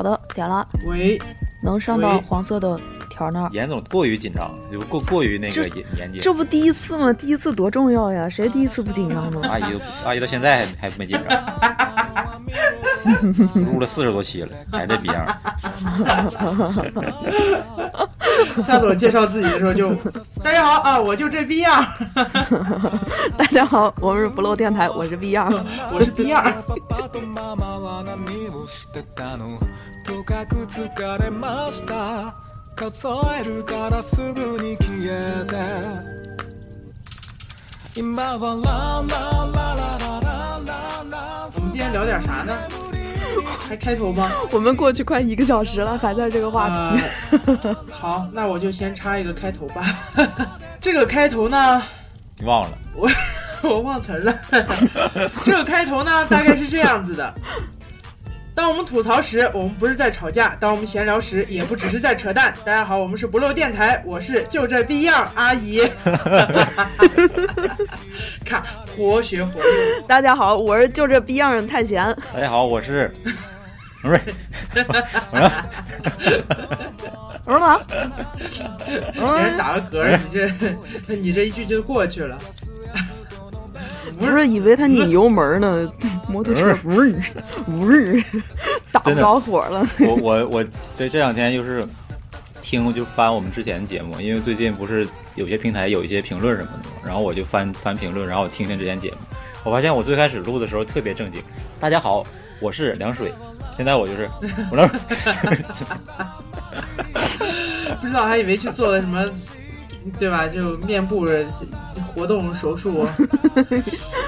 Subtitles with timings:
[0.00, 1.20] 好的，点了，喂，
[1.62, 2.80] 能上到黄色的
[3.10, 3.50] 条那儿。
[3.52, 6.22] 严总过于紧张，就过过于那个严严谨。
[6.22, 7.12] 这不第一次吗？
[7.12, 8.26] 第一次多重要呀！
[8.26, 9.42] 谁第一次不紧张呢？
[9.46, 11.38] 阿姨都阿姨到现在还还没紧张，
[13.62, 15.26] 录了四十多期了，还这逼样。
[18.62, 19.94] 夏总介绍自己的时候就，
[20.42, 21.86] 大家好啊，我就这逼 R。
[23.36, 25.48] 大家好，我们是不漏电台，我是 B R，
[25.92, 26.54] 我是 B R。
[41.52, 42.56] 我们今天聊点啥呢？
[43.68, 44.30] 还开头吗？
[44.50, 47.00] 我们过去快一个小时了，还在这个话题。
[47.62, 49.84] 呃好，那我就先插一个开头吧。
[50.80, 51.82] 这个开头呢，
[52.38, 52.78] 你忘了？
[52.94, 53.08] 我
[53.62, 54.34] 我忘词儿了。
[55.44, 57.32] 这个开头呢，大概是这样子的：
[58.54, 62.52] 当我们吐槽时，我们不是在吵架；当我们闲聊时，也不只是在扯淡。
[62.64, 65.88] 大家好，我们是不漏电台，我是就这逼样阿姨。
[68.44, 68.62] 看，
[68.96, 70.06] 活学活用。
[70.06, 72.04] 大家好，我是就这逼样太闲。
[72.34, 73.12] 大家好，我是。
[74.02, 74.18] 我说
[75.30, 75.38] 我
[77.44, 77.80] 说啥？
[79.36, 82.38] 给人打个嗝，你这你这一句就过去了。
[84.20, 85.90] 不是以为他拧油门呢，
[86.28, 87.10] 摩托车呜儿
[87.66, 88.22] 呜儿，
[88.92, 89.84] 打不着火了。
[90.00, 91.88] 我我我这这两天就是
[92.60, 99.16] 听就翻我们之前的节目，因为最近不是有些平台有一些评论什么的嘛，然后我就翻翻评论，然后我听听之前节目，
[99.64, 101.42] 我发现我最开始录的时候特别正经。
[101.80, 102.22] 大家好，
[102.60, 103.32] 我是凉水。
[103.76, 104.28] 现在我就是
[104.70, 104.86] 我那
[107.96, 109.24] 不知道还以为去做了什么，
[110.18, 110.46] 对吧？
[110.48, 111.26] 就面部
[112.14, 113.06] 活动手术，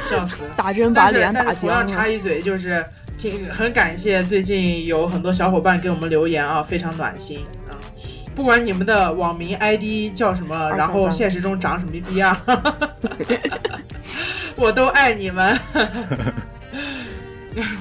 [0.09, 0.43] 笑死！
[0.57, 1.87] 打针把脸打僵了。
[1.87, 2.85] 插一嘴，就是
[3.19, 7.73] 挺很感谢最近有很多小伙伴给我们留言啊，非常暖心啊。
[8.35, 12.37] 不管你们的网名 ID 叫什么，然后现实中长什么逼样，
[14.57, 15.59] 我都爱你们。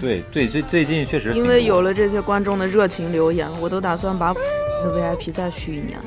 [0.02, 4.40] 对对最最近确实因为有了这些观众的热情留言，我都打算把的
[4.86, 5.98] VIP 再续一年。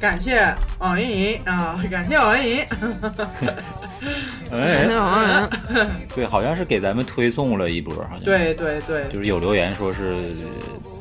[0.00, 2.60] 感谢网易云啊，感谢网易云。
[4.52, 5.48] 哎嗯
[6.14, 10.14] 对，好像是给咱们推送了一波，好像对对对，就是有留言说是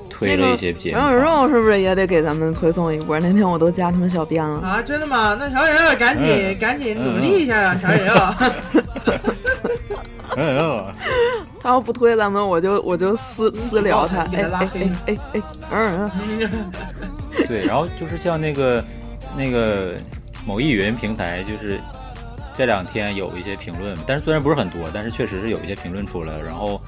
[0.09, 3.19] 推了一些节目软软肉是不是也得给咱们推送一波？
[3.19, 4.61] 那天我都加他们小编了。
[4.61, 5.35] 啊，真的吗？
[5.37, 8.13] 那小野肉赶紧、嗯赶紧努力一下呀，小野肉。
[10.35, 10.85] 嗯嗯，
[11.61, 14.21] 他要不推咱们，我就我就私私聊他。
[14.21, 16.49] 哎哎他拉黑哎哎哎，嗯嗯，
[17.53, 18.83] 对，然后就是像那个
[19.37, 19.93] 那个
[20.43, 21.79] 某易云平台，就是
[22.57, 26.43] 这两天有一些评论，但是虽然不是很多，但是确实是有一些评论出来了。
[26.43, 26.81] 然后，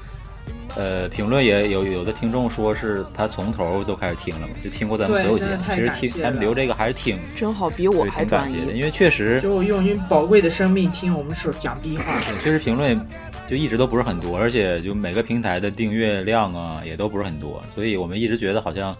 [0.74, 8.74] 呃，评论也有有的听众说是他从头都开始听了嘛，就听过咱们所有节目，其实听咱们留这个还是挺，真好，比我对，还感谢的，业。
[8.74, 12.18] 因为确实就用您宝贵的生命听我们说讲逼话。
[12.42, 13.00] 确实评论
[13.48, 18.92] 就一直都不是很多，而且就每个平台的订阅量啊也都不是很多，所以我们一直觉得好像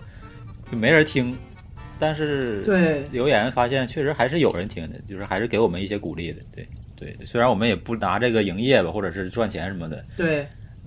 [0.71, 1.37] 就没人听，
[1.98, 10.46] 但是对留言发现确实还是有人听的，就是还是给我们一些鼓励的，对对，虽然我们也不拿这个营业吧，或者是赚钱什么的，对，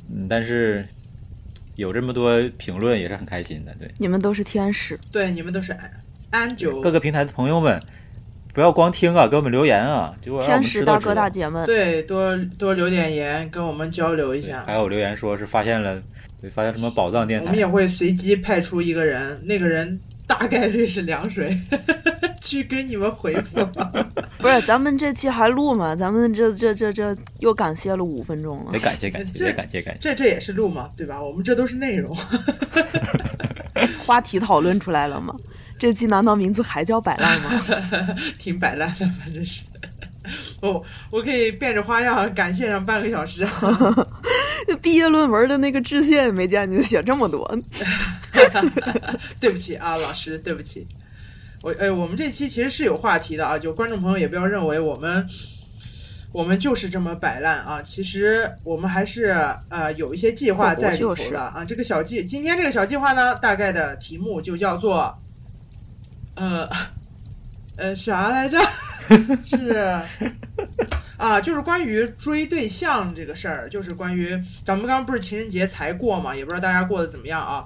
[0.09, 0.85] 嗯，但是
[1.75, 5.91] 有这么多评论也是很开心的，对，你们都是天使，对，你们都是安
[6.31, 7.81] 安九，各个平台的朋友们。
[8.51, 10.13] 不要光听啊，给我们留言啊！
[10.41, 11.63] 天使大哥大姐们。
[11.67, 14.63] 对，多多留点言，跟我们交流一下。
[14.65, 16.01] 还有留言说是发现了，
[16.41, 19.97] 对，发现什么宝藏电台我们，也会随机派出一个人，那个人
[20.29, 21.59] 大概率是凉水，
[22.40, 23.66] 去跟你们回复。
[24.38, 25.95] 不是，咱们这期还录吗？
[25.95, 28.79] 咱们这这这这又感谢了五分钟了得。
[28.79, 30.00] 感谢感谢，这得感谢感谢。
[30.00, 31.19] 这这也是录嘛，对吧？
[31.19, 32.16] 我们这都是内容。
[34.06, 35.34] 话题讨论出来了吗？
[35.79, 37.59] 这期难道名字还叫摆烂吗？
[38.38, 39.63] 挺摆烂的，反正是。
[40.62, 43.48] 我我可以变着花样感谢上半个小时。
[44.81, 47.57] 毕业论文的那个致谢也没见你就写这么多。
[49.39, 50.86] 对不起啊，老师，对不起。
[51.62, 55.27] 我哎，我们这期其实是有话题的啊，就观众朋友也不要认为我们
[56.31, 59.36] 我们就是这么摆烂啊，其实我们还是
[59.69, 61.65] 呃有一些计划在里头就是的啊。
[61.65, 65.18] 这个小计，今天这个小计划呢，大概的题目就叫做
[66.36, 66.69] 呃
[67.77, 68.60] 呃啥来着？
[69.44, 70.00] 是
[71.17, 74.29] 啊，就是关于追对象这个事儿，就是关于
[74.63, 77.65] 咱们刚刚不是情人节才过嘛，也不知道大家过得怎么样啊。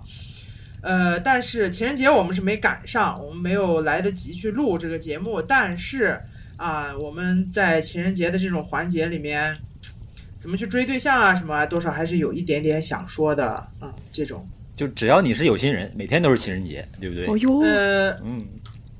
[0.81, 5.41] 呃，但是情人节我们是没赶上，我们没有来得及去录这个节目。
[5.41, 6.19] 但是
[6.57, 9.57] 啊，我们在情人节的这种环节里面，
[10.37, 13.47] 怎么去追对象啊什么啊，多少还是有一点点想说的
[13.79, 13.93] 啊。
[14.11, 17.27] 这种就只要你是有心人，每天都是情人节，对不对？
[17.27, 18.43] 哦哟，呃嗯，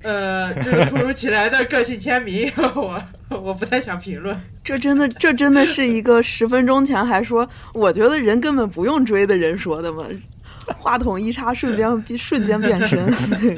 [0.03, 4.37] 呃，这个突如其来的个性签名， 我我不太想评论。
[4.63, 10.05] 这真的这真的是一个十分钟前还说我觉得人根本不用追的人说的吗？
[10.77, 12.99] 话筒一插，瞬间瞬间变身。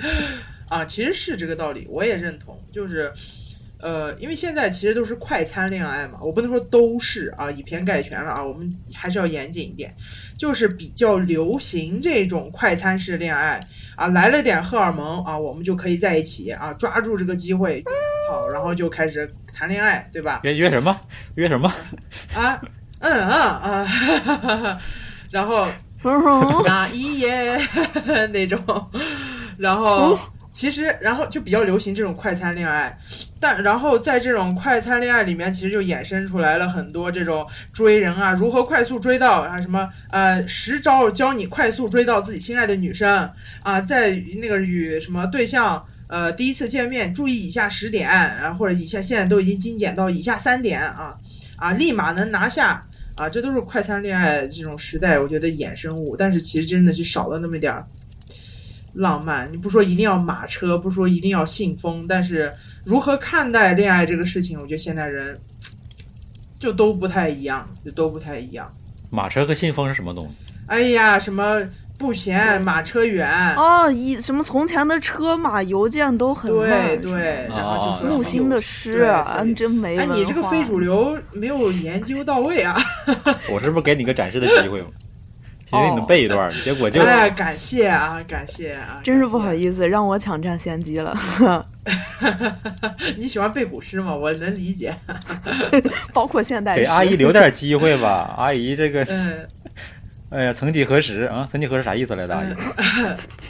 [0.70, 2.60] 啊，其实是这个道理，我也认同。
[2.72, 3.12] 就是，
[3.86, 9.94] 呃，因为现在其实都是快餐恋爱嘛，我不能说都是啊，以偏概全了啊，我们还是要严谨一点。
[10.36, 13.60] 就是比较流行这种快餐式恋爱
[13.96, 17.84] 啊，来了点荷尔蒙啊，我们就可以在一起啊，抓住这个机会，
[18.28, 20.40] 好，然后就开始谈恋爱，对吧？
[20.42, 21.00] 约约什么？
[21.36, 21.72] 约什么？
[22.34, 22.60] 啊，
[23.02, 24.80] 嗯啊啊，哈哈哈哈
[25.30, 25.68] 然后
[26.66, 27.56] 那 一夜
[28.34, 28.60] 那种，
[29.60, 30.18] 然后
[30.56, 32.98] 其实然后就比较流行这种快餐恋爱，
[33.42, 43.30] 但然后在这种快餐恋爱里面，其实就衍生出来了很多这种追人啊，如何快速追到啊什么呃十招教你快速追到自己心爱的女生
[43.64, 44.12] 啊，在
[44.42, 45.86] 那个与什么对象。
[46.08, 51.18] 呃，第一次见面注意以下十点，啊，或者以下现在都已经精简到以下三点啊
[51.58, 52.86] 啊，立马能拿下
[53.16, 57.84] 啊，这都是快餐恋爱这种时代我觉得衍生物，但是其实真的是少了那么点儿
[58.96, 59.48] 浪漫。
[59.52, 62.54] 你不说一定要马车，不说一定要信封，但是
[62.84, 65.38] 如何看待恋爱这个事情，我觉得现代人
[66.60, 68.72] 就都不太一样，就都不太一样。
[69.10, 70.30] 马车和信封是什么东西？
[70.68, 71.62] 哎呀，什么
[71.98, 82.76] 不嫌马车远，哦，一什么从前的车马邮件都很对慢，对，然后就是木心的诗啊，对对真没哎，你这个非主流没有研究到位啊！
[83.50, 84.88] 我是不是给你个展示的机会嘛？
[85.76, 89.00] 因为你们背一段，结果就哎，感谢啊，感谢啊！
[89.04, 89.54] 真是不好。
[89.54, 91.16] 意思，让我抢占先机了。
[93.18, 94.14] 你喜欢背古诗吗？
[94.16, 94.96] 我能理解。
[96.14, 96.82] 包括现代诗。
[96.82, 98.36] 给阿姨留点机会吧。
[98.38, 99.48] 阿姨这个，嗯，
[100.30, 101.48] 哎呀，曾几何时啊？
[101.52, 102.34] 曾几何时啥意思来着？
[102.36, 102.54] 阿姨，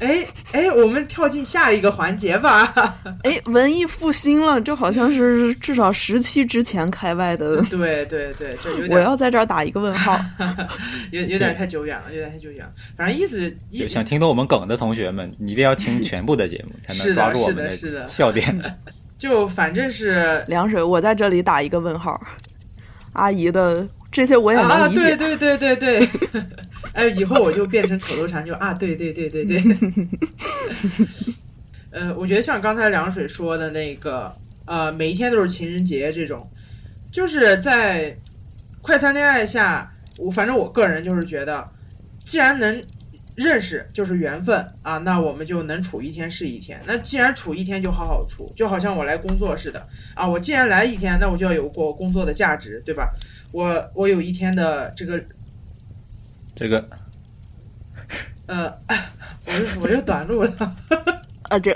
[0.01, 2.73] 哎 哎，我们跳进下一个环节吧。
[3.23, 7.61] 哎，文艺复兴了，这好像是至少十期之前开外的。
[7.63, 10.19] 对对对，这有我要在这儿打一个问号。
[11.11, 12.71] 有有点太久远了，有点太久远了。
[12.97, 13.51] 反正意思
[13.89, 18.61] 想听懂我们梗的同学们，你一定要听全部的节目，才能抓住我们是的是的笑点。
[19.17, 22.19] 就反正是凉水，我在这里打一个问号。
[23.13, 25.17] 阿姨的这些我也啊，能理解。
[25.17, 26.09] 对对对对对。
[26.93, 29.61] 哎，以后我就变成口头禅，就啊，对对对对对。
[31.91, 34.33] 呃，我觉得像刚才凉水说的那个，
[34.63, 36.49] 呃，每一天都是情人节这种，
[37.11, 38.15] 就是在
[38.81, 41.67] 快餐恋爱下，我反正我个人就是觉得，
[42.23, 42.81] 既然能
[43.35, 46.79] 认识就是缘分啊，那我们就能处一天是一天。
[46.87, 53.13] 那既然处一天，就好好处，就好像我来工作似的啊，我既然来一天，那我就要有过工作的价值，对吧？
[53.55, 55.23] 我我有一天的这个
[56.53, 56.85] 这个
[58.47, 58.65] 呃，
[59.47, 60.51] 我又我又短路了。
[61.43, 61.73] 啊，这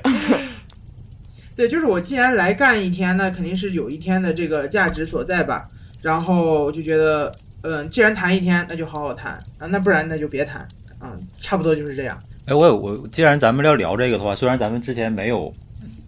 [1.55, 5.69] 对，就是我既然来干一天，那肯定是有一天的这个价值所在吧。
[6.01, 7.31] 然后我就觉得，
[7.61, 10.67] 嗯、既然谈一天，那就好好谈啊，那不然那就别谈
[10.99, 12.19] 嗯，差不多就是这样。
[12.45, 15.53] 哎，我有我，既然咱们要聊这个的话，虽然咱们之前没有，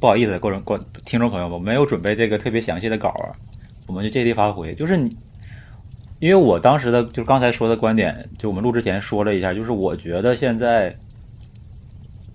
[0.01, 3.31] 不好意思，观众观听众朋友们，没有准备这个特别详细的稿啊，
[3.87, 4.73] 我们就借题发挥。
[4.73, 5.15] 就是你，
[6.21, 10.95] 因为我当时的就是刚才说的观点，就我们录之前说了一下，就是我觉得现在，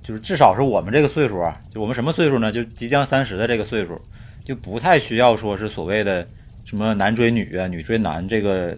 [0.02, 2.50] 就是至少是我们这个岁数啊，就我们什么岁数呢？
[2.50, 3.96] 就即将三十的这个岁数，
[4.44, 6.26] 就不太需要说是所谓的
[6.64, 8.76] 什么男追女啊、女追男这个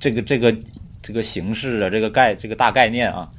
[0.00, 0.52] 这个这个
[1.00, 3.30] 这个形式啊，这个概这个大概念啊。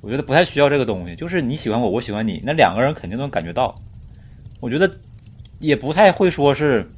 [0.00, 3.74] 我觉得不太需要这个东西，就是你喜欢我，我喜欢你，那两个人肯定能感觉到。
[4.60, 4.88] 我觉得
[5.58, 6.88] 也不太会说是，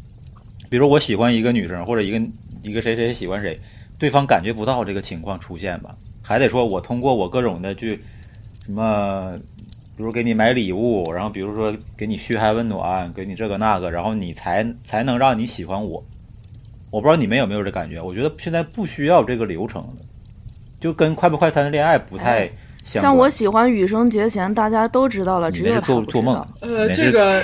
[0.68, 2.18] 比如我喜欢一个女生或者一个
[2.66, 3.60] 一个谁谁喜欢谁，
[3.96, 5.94] 对方感觉不到这个情况出现吧？
[6.20, 8.02] 还得说我通过我各种的去
[8.64, 9.32] 什么，
[9.96, 16.04] 比如给你买礼物，然后比如说给你嘘寒问暖，给你这个那个，然后你才才能让你喜欢我。
[16.90, 18.00] 我不知道你们有没有这感觉？
[18.00, 19.94] 我觉得现在不需要这个流程了，
[20.80, 22.46] 就跟快不快餐的恋爱不太
[22.82, 23.02] 相关。
[23.02, 27.40] 像我喜欢羽生结弦，大家都知道了，只有他不知做做梦道。，呃，这个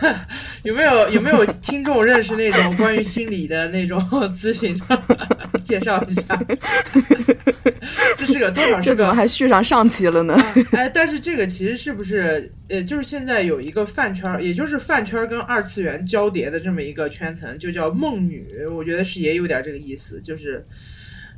[0.62, 4.00] 有没有有没有听众认识那种 关于心理的那种
[4.36, 5.02] 咨询的？
[5.64, 6.40] 介绍一下。
[8.16, 10.34] 这是个多少是个这怎么还续上上期了呢？
[10.72, 18.46] 哎，但是这个其实是不是呃，就是现在有一个饭圈儿，也就是饭圈儿跟二次元交叠的这么一个圈层，就叫梦女。
[18.70, 20.64] 我觉得是也有点这个意思，就是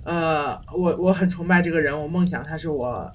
[0.08, 3.06] 呃，我我很崇拜这个人，我梦想他是我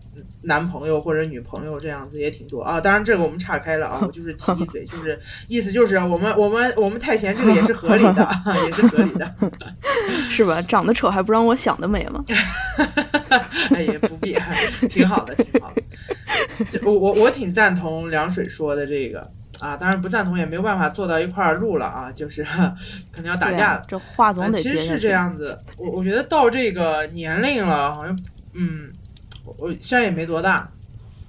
[0.43, 2.79] 男朋友或者女朋友这样子也挺多啊。
[2.79, 8.29] 当然这个我们岔开了啊， 我就是提一嘴，就是意思就是我们我们我们太闲这个也是合理的，
[8.65, 9.35] 也是合理的。
[10.29, 10.62] 是吧？
[10.62, 12.23] 长得丑还不让我想的美吗？
[13.73, 14.38] 哎也不必，
[14.88, 15.81] 挺好的，挺好的。
[16.69, 19.27] 这我我我挺赞同凉水说的这个
[19.63, 22.43] 啊，当然不赞同也没有办法坐到一块儿录了啊，就是
[23.13, 23.82] 可能要打架了。
[23.88, 28.20] 这话总得接下去实是这样子，我我觉得到这个年龄了，好像
[28.53, 28.91] 嗯，
[29.46, 30.70] 我我虽然也没多大，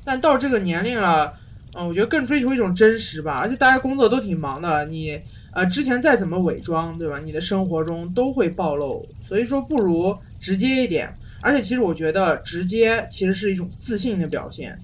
[0.05, 1.33] 但到这个年龄了，
[1.75, 3.38] 嗯、我觉得更追求一种真实吧。
[3.41, 5.21] 而且大家工作都挺忙的，你
[5.53, 7.21] 呃之前再怎么伪装，对吧？
[7.23, 11.14] 你的生活中都会暴露，所以说不如直接一点。
[11.41, 14.79] 而且其实我觉得直接其实是一种自信的表现，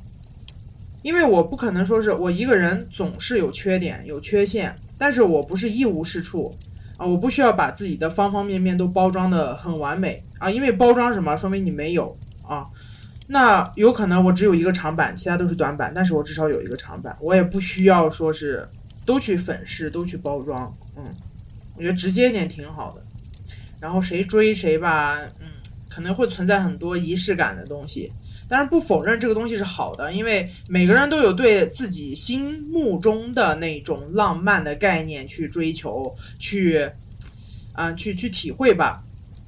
[1.03, 6.55] 因为我不可能说是我一个人总是有缺点、有缺陷，但是我不是一无是处。
[6.97, 12.15] 啊，我不需要把自己的方方面面都包装的很完美啊，因为包装什么，说明你没有
[12.47, 12.63] 啊。
[13.27, 18.69] 那有可能我只有一个长板，其他都是短板，但是我至少有一个长板，我也不需要说是
[19.07, 21.05] 都去粉饰，都去包装，嗯，
[21.77, 23.01] 我觉得直接一点挺好的。
[23.81, 25.47] 然后谁追谁吧，嗯，
[25.89, 28.13] 可能会存在很多仪式感的东西，
[28.51, 36.91] 但是不否认这个东西是好的，因为每个人都有对自己心目中的那种浪漫的概念去追求，去
[37.73, 39.03] 啊、去去体会吧。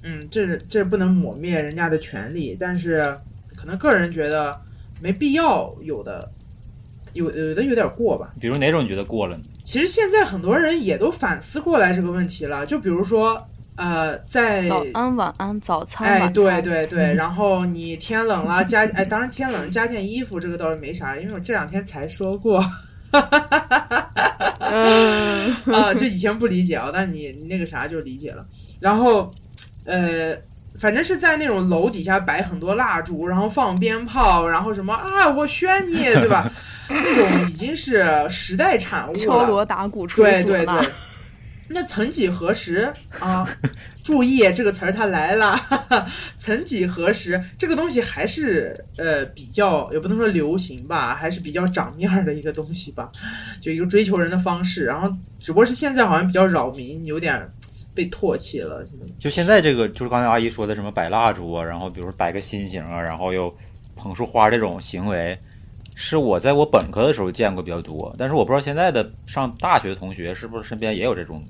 [0.04, 3.02] 嗯，这这不能抹灭人家的权利，但是
[3.56, 4.56] 可能个人觉得
[5.00, 6.30] 没必要有的，
[7.12, 8.32] 有有的有点过吧。
[8.40, 9.42] 比如哪种你觉得过了呢？
[9.64, 13.36] 其实现在很多人也都反思过来这个问题了，就比如说，
[13.76, 22.62] 呃，在早安、晚安、早餐、哎，对对对，然后你天冷了加哎，当然天冷加件衣服这个倒是没啥，因为我这两天才说过
[24.60, 28.44] 嗯，啊，就以前不理解啊，但是你你那个啥就理解了。
[28.78, 29.30] 然后
[29.84, 30.36] 呃，
[30.78, 36.50] 反正是在那种楼底下摆很多蜡烛，然后放鞭炮，然后什么啊，我宣你，对吧？
[36.88, 39.46] 那种已经是时代产物敲。
[39.46, 40.88] 锣打鼓、对对对。
[41.72, 43.48] 那曾几何时啊，
[44.04, 45.58] 注意这个词儿它来了。
[46.36, 53.10] 曾几何时，这个东西还是呃比较，也不能说流行吧，还是比较长面儿的一个东西吧，
[53.60, 54.84] 就一个追求人的方式。
[54.84, 57.50] 然后只不过是现在好像比较扰民，有点
[57.94, 58.84] 被唾弃了。
[59.18, 63.54] 就现在这个，就是刚才阿姨说的什么摆蜡烛啊，然后比如说摆个心形啊，然后又
[63.96, 65.38] 捧束花这种行为，
[65.94, 71.42] 是我在我本科的时候见过比较多，但是我不知道现在的上大学的同学是不是身边也有这种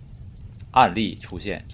[0.73, 1.64] 案例出现，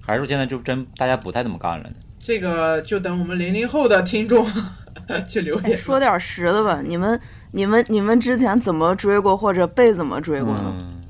[0.00, 1.90] 还是说现在就真大家不太这么干了呢？
[2.18, 4.46] 这个就等我们零零后的听众
[5.26, 5.78] 去留哎，言。
[5.78, 7.18] 说点实的吧，你们、
[7.52, 10.74] 你们、你们之前怎么追过，或者被怎么追过呢？
[10.80, 11.02] 嗯，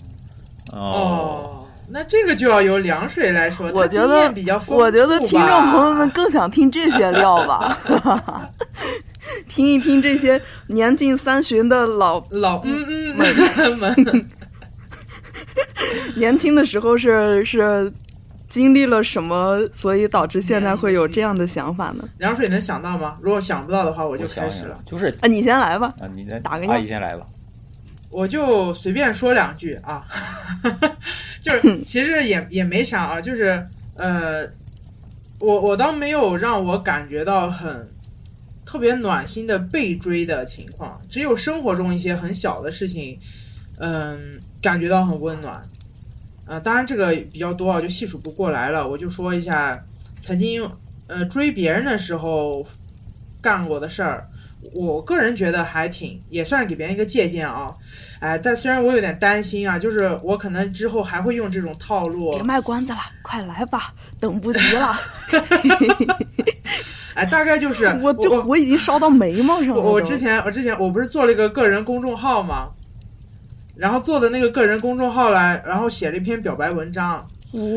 [0.73, 7.77] 哦，哦，那这个就要由凉水来说，我觉得比较丰富我觉得听众朋友们更想听这些料吧，
[9.49, 13.15] 听一听这些年近三旬的老老嗯
[13.57, 14.29] 嗯们。
[16.17, 17.93] 年轻的时候是是
[18.49, 22.09] 经历了什么，所以导致现在会有这样的想法呢？
[22.19, 23.17] 凉水能想到吗？
[23.21, 25.89] 如果想不到的话，我就开始了想想。，就是啊，你先来吧。
[26.01, 27.27] 啊，你来打个样阿姨先来吧。
[28.11, 30.05] 我就随便说两句啊，
[31.41, 33.65] 就是其实也也没啥啊，就是
[33.95, 34.45] 呃，
[35.39, 37.89] 我我倒没有让我感觉到很
[38.67, 43.17] 特别暖心的被追的情况，只有生活中一些很小的事情，
[43.81, 45.61] 嗯、感觉到很温暖。
[46.47, 49.81] 啊、当然这个比较多啊，就细数不过来了，我就说一下
[50.21, 50.69] 曾经
[51.07, 52.67] 呃追别人的时候
[53.41, 54.27] 干过的事儿。
[54.75, 57.67] 我个人觉得还挺，也算是给别人一个借鉴啊。
[58.19, 62.43] 哎，但虽然我有点担心啊，就是我可能之后还会用这种套路别。
[62.43, 64.95] 卖关子了，快来吧，等不及了。
[67.15, 69.81] 哎，大概就是我就我我已经烧到眉毛上了。
[69.81, 72.69] 我我之前我之前我不是做了一个个人公众号吗？
[73.81, 77.27] 然后做的那个个人公众号来，然后写了一篇表白文章，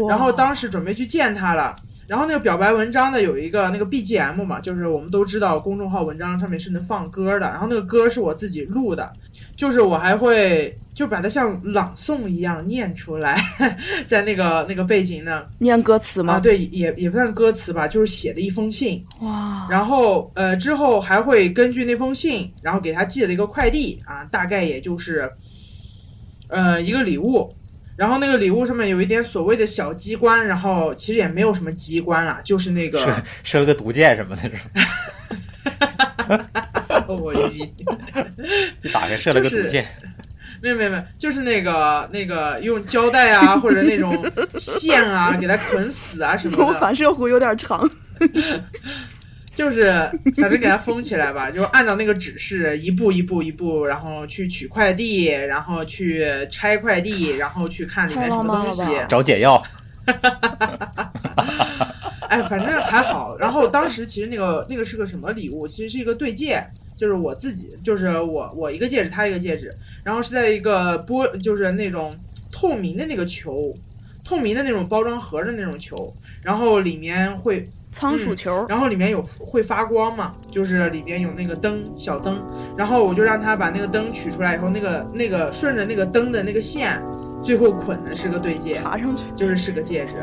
[0.09, 1.73] 然后当时准备去见他了。
[2.05, 7.39] 然后那个表白文章呢，有一个那个 BGM 嘛，就是我们都知道公众号文章上面是能放歌的。
[7.39, 9.09] 然后那个歌是我自己录的，
[9.55, 13.41] 就是我还会就把它像朗诵一样念出来，
[14.05, 19.03] 在那个那个背景呢念歌词啊，对，也也不算歌词吧，就是写的一封信。
[19.21, 25.31] 哇，然后呃之后还会根据那封信，然后给他寄了一个快递啊，大概也就是
[26.49, 27.53] 呃一个礼物。
[27.95, 34.67] 然后那个礼物上面有一点所谓的小机关，然后其实也没有什么机关啦，就是那个射射了个毒箭什么的， 是
[36.27, 36.49] 吧？
[37.07, 37.71] 我晕，
[38.81, 39.85] 一打开射了个就是毒箭，
[40.59, 47.87] 没有没有没有，就是那个那个用胶带啊或者那种线啊给它捆死啊什么我的， 反射弧有点长。
[49.53, 49.91] 就是
[50.35, 58.83] 反正给它封起来吧，就按照那个指示一步一步一步，然后去取快递，然后去拆快递，然后去看里面什么东西。
[59.07, 59.61] 找解药，
[62.29, 63.37] 哎，反正还好。
[63.37, 65.67] 然后当时其实那个那个是个什么礼物？
[65.67, 69.71] 其实是一个对戒，就是我自己，就是我我一个戒指，他一个戒指，
[70.03, 72.15] 然后是在一个玻，就是那种
[72.51, 73.71] 透明的那个球，
[74.25, 82.41] 透明的那种包装盒的那种球，然后里面会仓鼠球，然后里面有会发光嘛，就是里面有那个灯小灯，
[82.75, 87.01] 然后我就让他把那个灯取出来以后，那个那个顺着那个灯的那个线，
[87.43, 89.23] 最后捆的是个对戒，爬上去。
[89.35, 90.13] 就是是个戒指。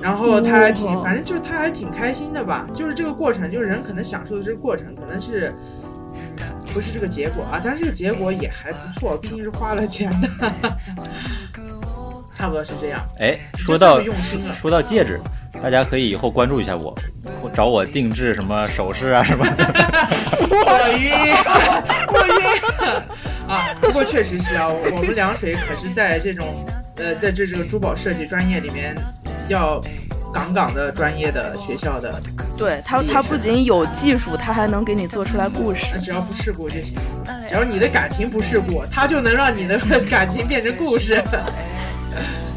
[0.00, 5.52] 然后他还挺，反正就是他还挺开心的吧，就是这个过程，就是人可能享受的这个过程，可能是。
[6.38, 10.28] 嗯不是这个结果啊，但是这个结果也还不错，毕竟是花了钱的，
[12.40, 13.06] 差不多是这样。
[13.18, 14.00] 哎，说到
[14.58, 15.20] 说到戒指，
[15.62, 16.96] 大家可以以后关注一下我，
[17.54, 19.66] 找我定制什么首饰啊什么的。
[20.48, 21.12] 我晕，
[22.08, 23.04] 我晕
[23.46, 23.76] 啊！
[23.78, 26.46] 不过确实是啊，我我们凉水可是在这种
[26.96, 29.78] 呃，在这这个珠宝设计专业里面比较
[30.32, 32.10] 杠杠的专业的学校的，
[32.56, 35.84] 对他，他不仅有技术，他还能给你做出来故事。
[35.98, 36.94] 只要不事故就行，
[37.46, 39.78] 只要你的感情不事故，它就能让你的
[40.08, 41.22] 感情变成故事。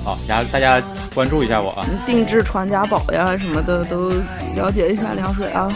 [0.03, 0.81] 好，然后大家
[1.13, 1.85] 关注一下我啊。
[2.05, 4.09] 定制传家宝呀什么的都
[4.55, 5.71] 了解一下凉水啊。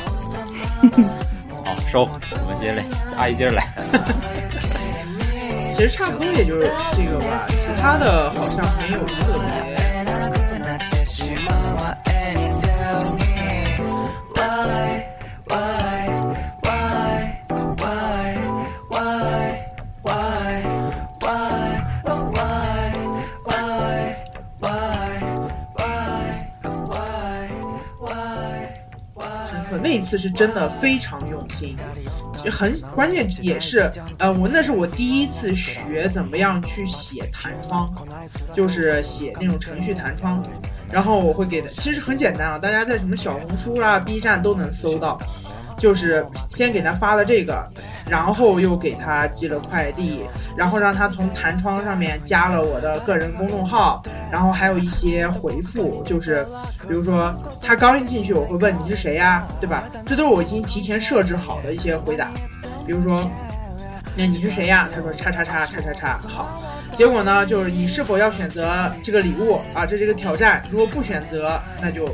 [1.63, 2.86] 好，收，我们接着来，
[3.17, 3.67] 阿姨接着来。
[5.72, 6.62] 其实差不多也就是
[6.93, 9.76] 这个吧，其他的好像没有特别。
[30.08, 31.76] 次是真的非常用心，
[32.50, 37.94] 很关键也是，呃，我那是我第一次学怎么样去写弹窗，
[38.54, 40.42] 就是写那种程序弹窗，
[40.92, 45.20] 然后我会给的，其实很简单啊，大家在什么小红书啦、B 站都能搜到，
[45.77, 47.63] 就是先给他发了这个，
[48.09, 50.24] 然后又给他寄了快递，
[50.55, 56.46] 然后让他从弹窗上面加了我的个人公众号，然后还有一些回复，就是
[56.87, 59.83] 比如说他刚一进去，我会问你是谁呀、对吧？
[60.05, 62.31] 这都是我已经提前设置好的一些回答，
[62.85, 63.29] 比如说，
[64.16, 64.90] 那你是谁呀？
[64.94, 66.63] 他说叉叉叉叉叉叉，好。
[66.94, 69.85] 结果呢，就是你是否要选择这个礼物啊？
[69.85, 70.63] 这是一个挑战。
[70.72, 72.07] 如果不选择，那就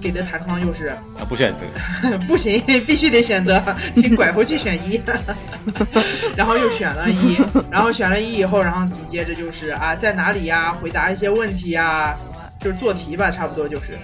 [0.00, 2.18] 给的弹窗又是啊，不选择。
[2.26, 3.62] 不行， 必须得选择，
[3.94, 5.00] 请拐回去选一，
[6.36, 7.36] 然后又选了一，
[7.70, 10.72] 然后选了一以后，然后紧接着就是啊，在哪里呀？
[10.72, 12.16] 回答一些问题呀，
[12.60, 13.98] 就是做题吧，差不多就是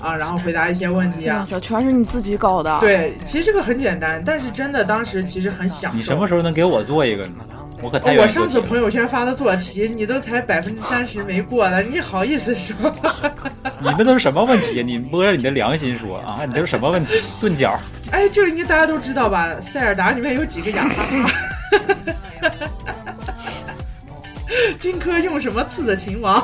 [0.00, 1.38] 啊，然后回答一些问题啊。
[1.38, 5.96] 哇塞，全是你自己搞的。，对，其实这个很简单，但是真的当时其实很享受。
[5.96, 7.44] 你什么时候能给我做一个呢？
[7.84, 12.74] 我上次朋友圈发的做题，你都才百分之三十没过呢，你好意思说？
[13.80, 14.82] 你们都是什么问题？
[14.82, 17.20] 你摸着你的良心说啊，你这是什么问题？
[17.40, 17.78] 钝角。
[18.10, 19.54] 哎，这个应该大家都知道吧？
[19.60, 21.30] 塞尔达里面有几个雅哈哈？
[24.78, 26.36] 荆轲用什么刺的秦王？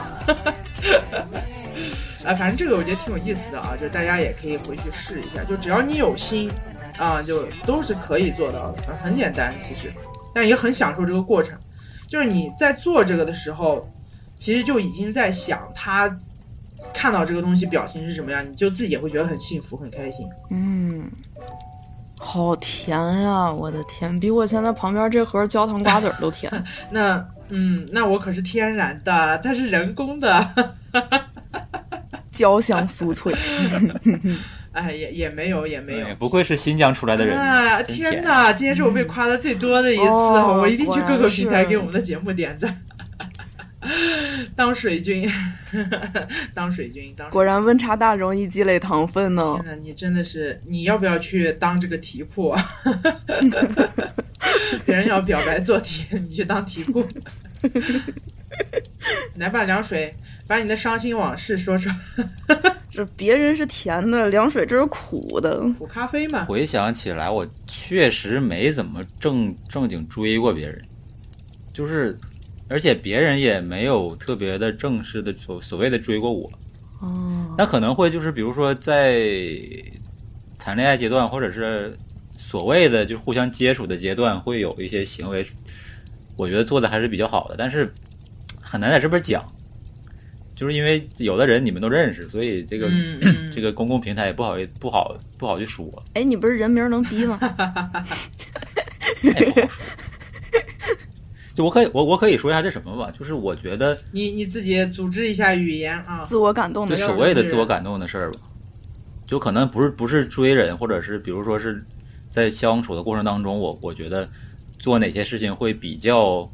[2.23, 6.51] 啊，反正这个我觉得挺有意思的啊，就大家也可以回去试一下，就只要你有心
[6.99, 9.91] 啊，就都是可以做到的，很简单其实，
[10.35, 11.59] 但也很享受这个过程。
[12.07, 13.89] 就是你在做这个的时候，
[14.37, 16.19] 其实就已经在想他
[16.93, 20.27] 看到这个东西表情是什么样，你就自己也会觉得很幸福、很开心。
[20.51, 21.11] 嗯，
[22.19, 23.53] 好甜呀！
[23.53, 26.51] 我的天，比我现在旁边这盒焦糖瓜子儿都甜。
[26.91, 30.75] 那嗯，那我可是天然的，它是人工的。
[32.33, 33.35] 焦香酥脆。
[34.73, 36.07] 哎，也也没有，也没有。
[36.17, 37.37] 不愧是新疆出来的人。
[37.37, 37.83] 啊！
[37.83, 42.77] 天哪，今天是我被夸的最多的一次，哦我一定去各个平台给我们的节目点赞。
[44.55, 45.27] 当水军，
[46.53, 49.75] 当水军，当水果然温差大容易积累糖分呢天。
[49.75, 52.69] 呐，你真的是，你要不要去当这个题库啊？
[54.85, 57.03] 别人要表白做题，你去当题库。
[59.37, 60.11] 来吧，凉水，
[60.47, 61.93] 把你的伤心往事说说。
[62.91, 65.61] 这别人是甜的，凉水这是苦的。
[65.79, 70.83] 苦咖啡嘛，回想起来，我确实没怎么正正经追过别人，
[71.73, 72.19] 就是，
[72.69, 76.51] 而且别人也没有特别的正式的所所谓的追过我。
[77.01, 79.25] 哦，那可能会就是比如说在
[80.59, 81.97] 谈恋爱阶段，或者是
[82.37, 85.47] 所谓的就互相接触的阶段，会有一些行为，
[86.37, 87.91] 我觉得做的还是比较好的，但是
[88.71, 89.45] 很难在这边讲。
[90.55, 92.91] 就是因为有的人你们都认识，所以这个、
[93.51, 97.39] 这个公共平台也不好不好不好去说，哎，你不是人名能逼吗？
[97.41, 99.85] 哎不好说。
[101.55, 106.25] 就我可以我我可以说一下这什么吧，就是我觉得你你自己组织一下语言啊。
[106.25, 106.95] 自我感动的。
[106.97, 108.41] 所谓的自我感动的事儿吧，
[109.27, 111.83] 就可能不是不是追人，或者是比如说是
[112.31, 114.29] 在相处的过程当中，我我觉得
[114.79, 116.51] 做哪些事情会比较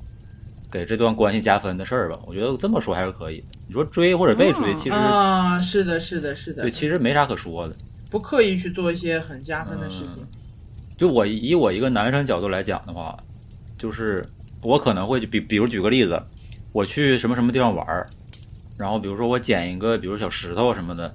[0.71, 2.19] 给这段关系加分的事儿吧。
[2.27, 3.47] 我觉得这么说还是可以的。
[3.67, 6.63] 你说追或者被追，嗯其实、啊，是的，是的，是的。
[6.63, 7.75] 对，其实没啥可说的。
[8.11, 10.25] 不刻意去做一些很加分的事情。
[10.97, 13.17] 就我以我一个男生角度来讲的话，
[13.77, 14.25] 就是
[14.63, 16.23] 我可能会比比如举个例子，
[16.73, 18.07] 我去什么什么地方玩儿，
[18.79, 21.15] 然后比如说我捡一个比如小石头什么的，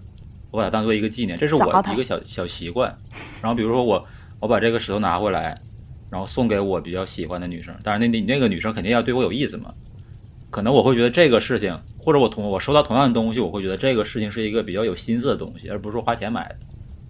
[0.51, 2.95] 我把它当做一个纪念，这是我一个小小习惯。
[3.41, 4.05] 然后比如说我
[4.39, 5.55] 我把这个石头拿回来，
[6.11, 9.73] 然后送给我比较喜欢的女生，当然那那那个女生肯定要对我有意思嘛。
[10.51, 16.55] 可能我会觉得这个事情，或者我同我收到同样的东西，我会觉得这个事情是一个比较有心思的东西，而不是说花钱买的。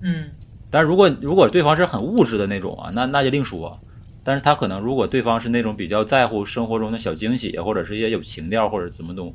[0.03, 0.25] 嗯
[0.69, 3.77] 但是如果如果对方是很物质的那种啊，那那就另说。
[4.23, 9.33] 但是他可能如果对方是那种比较在乎生活中的小惊喜，或者是一些有情调或者怎么东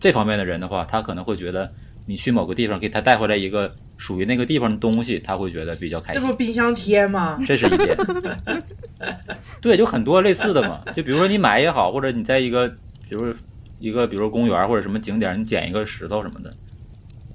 [0.00, 1.70] 这方面的人的话，他可能会觉得
[2.06, 6.28] 你去某个地方给他带回来一个属于那个地方的东西，他会觉得比较开心这。
[6.28, 7.38] 不冰箱贴吗？
[7.46, 7.96] 这是一点。
[9.60, 10.82] 对，就很多类似的嘛。
[10.94, 12.68] 就比如说你买也好，或者你在一个，
[13.08, 13.34] 比如
[13.78, 16.50] 一个，比如公园或者什么景点，你捡一个石头什么的，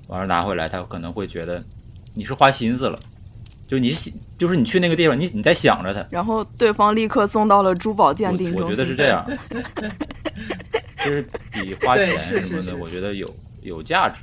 [0.07, 1.63] 完了拿回来，他可能会觉得
[2.13, 2.97] 你是花心思了。
[3.67, 8.75] 就你想，就是你去那个地方，你你在想着他，然后对方立刻送到了珠宝鉴定我我中心。
[8.75, 9.25] 觉得是这样，
[11.03, 13.27] 就是比花钱什么的，我觉得有
[13.63, 14.21] 有价值，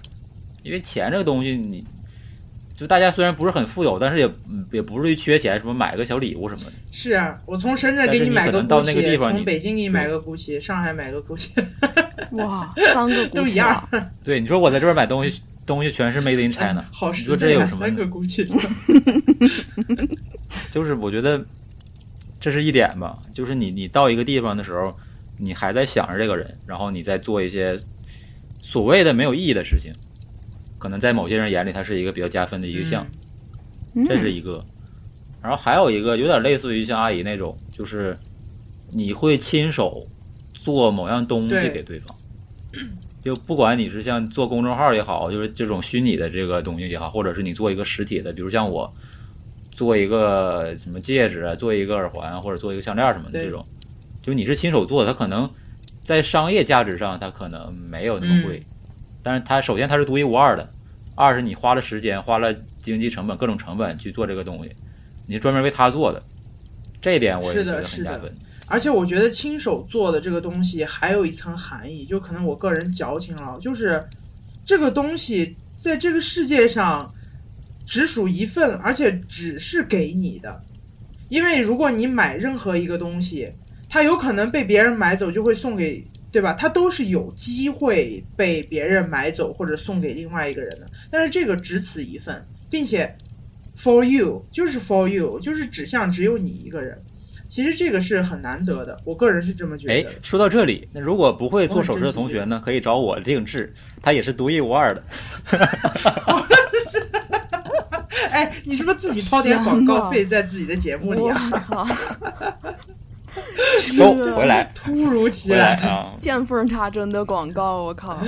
[0.62, 1.84] 因为钱这个东西你。
[2.74, 6.72] 就大家虽然不是很富有，但是也嗯也不至于缺钱，什么买个小礼物什么的。
[6.90, 11.64] 是啊，我从深圳给你买个到那个 GUCCI，地方从北京给你买个 GUCCI，上海买个 GUCCI，
[12.32, 13.88] 哇， 三个都一样，
[14.24, 18.68] 对，你说我在这边买东西，东西全是 Made in China， 好你说实在呀，这有什么三个 GUCCI。
[20.70, 21.42] 就是我觉得
[22.40, 24.94] 这是一点吧，就是你你到一个地方的时候，
[25.38, 27.78] 你还在想着这个人，然后你在做一些
[28.60, 29.92] 所谓的没有意义的事情，
[30.82, 33.06] 可能在某些人眼里，它是一个比较加分的一个项，
[33.94, 34.04] 嗯。
[34.04, 34.64] 这是一个。
[35.40, 38.18] 然后还有一个有点类似于像阿姨那种，就是
[38.90, 40.04] 你会亲手
[40.52, 42.16] 做某样东西给对方。
[43.22, 48.92] 就不管你是像做公众号也好，就是这种虚拟的这个东西也好，或者是你做一个实体的，比如像我
[49.70, 53.64] 做一个什么戒指啊，做一个耳环或者做一个项链什么的这种，
[54.20, 55.48] 就你是亲手做的，它可能
[56.02, 58.60] 在商业价值上它可能没有那么贵，
[59.22, 60.68] 但是它首先它是独一无二的，
[61.14, 64.70] 二是你花了时间、花了经济成本、各种成本去做这个东西，
[65.26, 66.22] 你专门为他做的，
[67.00, 68.34] 这一点我也是觉的是的得很加分。
[68.68, 74.02] 而且我觉得亲手做的这个东西还有一层含义，就可能我个人矫情了，就是
[74.64, 77.12] 这个东西在这个世界上
[77.84, 80.62] 只属一份，而且只是给你的。
[81.28, 83.52] 因为如果你买任何一个东西，
[83.88, 86.02] 它有可能被别人买走，就会送给，
[86.32, 86.54] 对吧？
[86.54, 90.86] 它都是有机会被别人买走或者送给另外一个人的。
[91.10, 93.14] 但是这个只此一份，并且
[93.76, 97.00] for you 就是 for you，就是指向只有你一个人。
[97.46, 105.04] 其实这个是很难得的，我个人是这么觉哎得哎。，说到这里，那如果不会做首饰的同学呢，可以找我定制，它也是独一无二的。
[108.30, 111.86] 哎，你是不是自己掏点广告费在自己的节目里我啊？
[113.34, 115.78] 靠，收回来，突如其来！
[116.18, 118.18] 见缝插针的广告，我靠！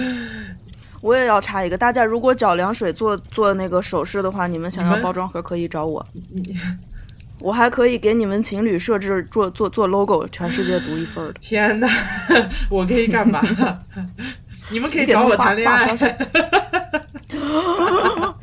[1.01, 6.05] 我也要插一个，大家如果找凉水做做那个首饰的话，你们想要包装盒可以找我，
[7.41, 11.33] 我还可以给你们情侣设置做做做 logo，全世界独一份的。
[11.35, 11.87] 天哪，
[12.71, 13.43] 我可以干嘛？
[14.71, 15.95] 你们可以找我谈恋爱，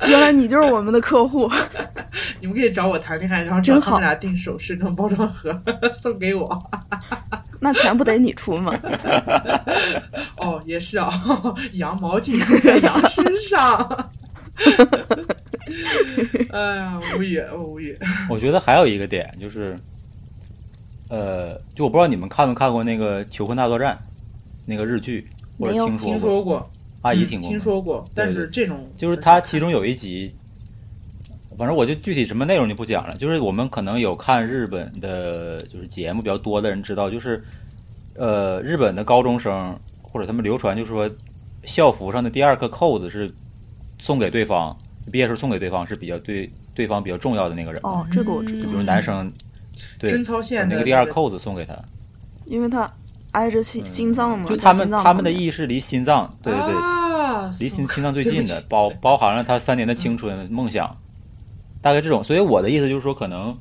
[0.07, 1.51] 原来你就是我们的客户，
[2.41, 5.57] 你们可以找我谈恋爱，然后找他们俩订首饰跟包装盒
[5.93, 6.71] 送给我。
[7.59, 8.77] 那钱不得你出吗？
[10.37, 11.11] 哦，也是啊，
[11.73, 14.09] 羊毛尽出在羊身上。
[16.49, 17.97] 哎呀，无语，我无语。
[18.27, 19.75] 我觉得还有一个点就是，
[21.09, 23.95] 呃，就我不知道你们看没看过那个《求婚大作战》
[24.65, 25.27] 那个日剧，
[25.59, 26.09] 或者没有听说过？
[26.09, 26.69] 听说过，嗯
[27.03, 27.51] 阿姨听过吗？
[27.51, 30.35] 听说过，但是这种就是它其中有一集，
[31.61, 33.13] 反正我就具体什么内容就不讲了。
[33.13, 37.39] 就是我们可能有看日本的，就是节目比较多的人知道，就是
[38.15, 41.07] 呃，日本的高中生或者他们流传，就是说
[41.63, 43.29] 校服上的第二颗扣子是
[43.99, 44.75] 送给对方，
[45.11, 47.79] 毕业时候送给对方是比较对对方比较重要的那个人。
[47.83, 49.31] 哦，这个我知道就比，如男生
[49.99, 51.77] 对贞操把线那个第二扣子送给他，
[52.45, 52.91] 因为他
[53.33, 60.97] 挨着心心脏嘛，就他们他们的意识离心脏，对对对，啊，离心心脏最近的，包包含了他三年的青春梦想，
[61.81, 62.23] 大概这种。
[62.23, 63.51] 所以我的意思就是说，可能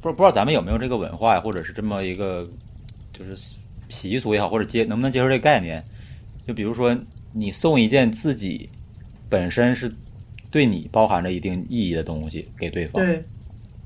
[0.00, 2.46] 不不知道咱们有没有这个文化呀，或者是这么一个
[3.12, 3.36] 就是
[3.88, 5.82] 习俗也好，或者接能不能接受这个概念？
[6.46, 6.96] 就比如说，
[7.32, 8.68] 你送一件自己
[9.28, 9.92] 本身是
[10.50, 13.22] 对你包含着一定意义的东西给对方，对，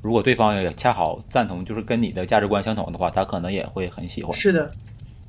[0.02, 4.32] 如果对方也恰好赞同，就是跟你的价值观相同的话，他可能也会很喜欢。
[4.36, 4.70] 是的，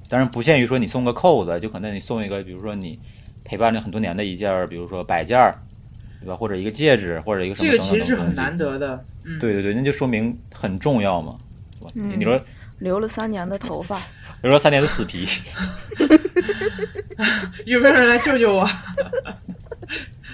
[0.10, 2.99] 当然不限于说你送个扣子，就可能你送一个，比如说你
[3.45, 5.58] 陪伴了很多年的一件，比如说摆件儿，
[6.22, 6.36] 对吧？
[6.36, 9.04] 或者一个戒指，或者一个什么这个其实是很难得的。
[9.26, 11.36] 嗯，对对对，那就说明很重要嘛，
[11.80, 11.92] 对吧？
[11.96, 12.40] 嗯你说，
[12.80, 14.00] 留了三年的头发，
[14.42, 15.28] 留了三年的死皮，
[17.66, 18.70] 有没有人来救救我？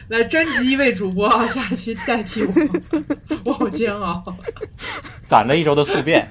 [0.10, 2.54] 来征集一位主播啊，下期代替我，
[3.43, 4.23] 我好煎熬
[5.26, 6.26] 攒了一周的宿便，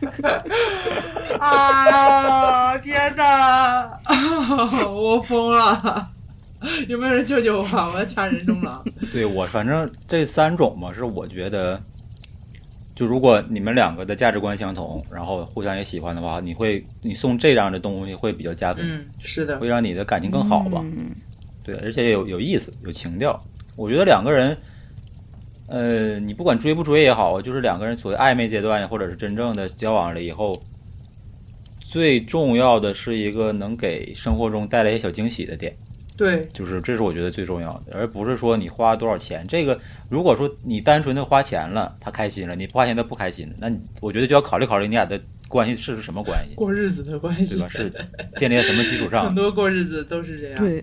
[1.39, 2.79] 啊！
[2.79, 3.93] 天哪，
[4.89, 6.11] 我疯了！
[6.89, 7.91] 有没有人救救我啊？
[7.93, 8.85] 我要掐人中了。
[9.13, 11.81] 对我反正这三种嘛，是我觉得，
[12.95, 20.81] 就如果你们两个的价值观相同，然后互相也喜欢的话，你会你送这样的东西会比较加分，嗯，是的会，让你的感情更好吧。
[20.83, 21.11] 嗯
[21.65, 23.43] 对，而且有有意思，有情调。
[23.75, 24.57] 我觉得两个人，
[25.67, 30.57] 呃，你不管追不追也好，就是两个人所谓暧昧阶段，或者是真正的交往了以后，
[31.81, 35.77] 最重要的是一个能给生活中带来一些小惊喜的点，
[36.17, 39.45] 对，就是这是我觉得最重要的，而不是说你花多少钱。
[39.47, 47.69] 这个如果说你单纯的花钱了，他开心了，你不花钱他不开心，那你我觉得就要考虑考虑你俩的关系是什么关系，过日子的关系对吧？
[47.69, 47.93] 是
[48.37, 49.35] 建立在什么基础上很？
[49.35, 50.59] 多过日子都是这样。
[50.59, 50.83] 对，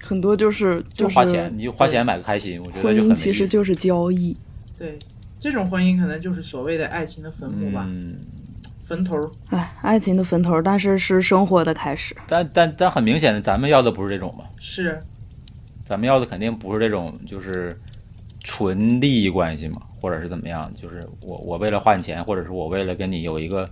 [0.00, 3.14] 很多就是就是花钱，你就花钱买个开心，我觉得婚姻。
[3.14, 4.36] 其实就是交易。
[4.78, 4.96] 对，
[5.40, 8.16] 这种婚姻可能就是所谓的爱情的坟墓吧，嗯，
[8.82, 9.30] 坟头儿。
[9.50, 12.14] 哎，爱情的坟头，但是是生活的开始。
[12.26, 15.00] 但但但很明显的，咱们要的不是这种嘛，是，
[15.84, 17.78] 咱们要的肯定不是这种，就是
[18.42, 23.68] 纯利益关系嘛，或者是怎么样，就是我我为了花你钱，或者是我为了跟你有一个，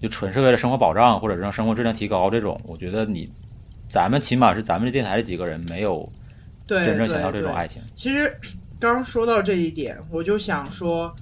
[0.00, 3.30] 就纯是为了生活保障，或者是让生活质量提高这种，我觉得你，
[3.88, 6.08] 咱们起码是咱们这电台的几个人没有
[6.66, 7.82] 对，真正想要这种爱情。
[7.92, 8.32] 其实
[8.78, 11.12] 刚说到这一点，我就想说，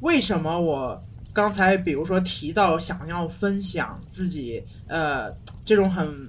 [0.00, 1.02] 为什么我
[1.36, 5.30] 刚才比如说提到想要分享自己呃
[5.66, 6.26] 这种很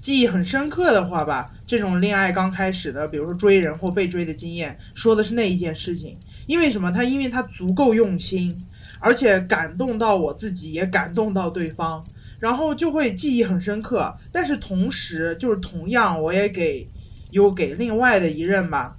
[0.00, 6.16] 记忆很深刻的话吧，这种恋爱刚开始的，比如说追人或被追的经验，说的是那一件事情。
[6.46, 6.90] 因为什么？
[6.90, 8.56] 他因为他足够用心，
[9.00, 12.02] 而且感动到我自己，也感动到对方，
[12.38, 14.10] 然后就会记忆很深刻。
[14.32, 16.88] 但是同时，就是同样，我也给
[17.32, 18.96] 有给另外的一任吧，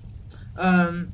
[0.53, 1.07] 嗯，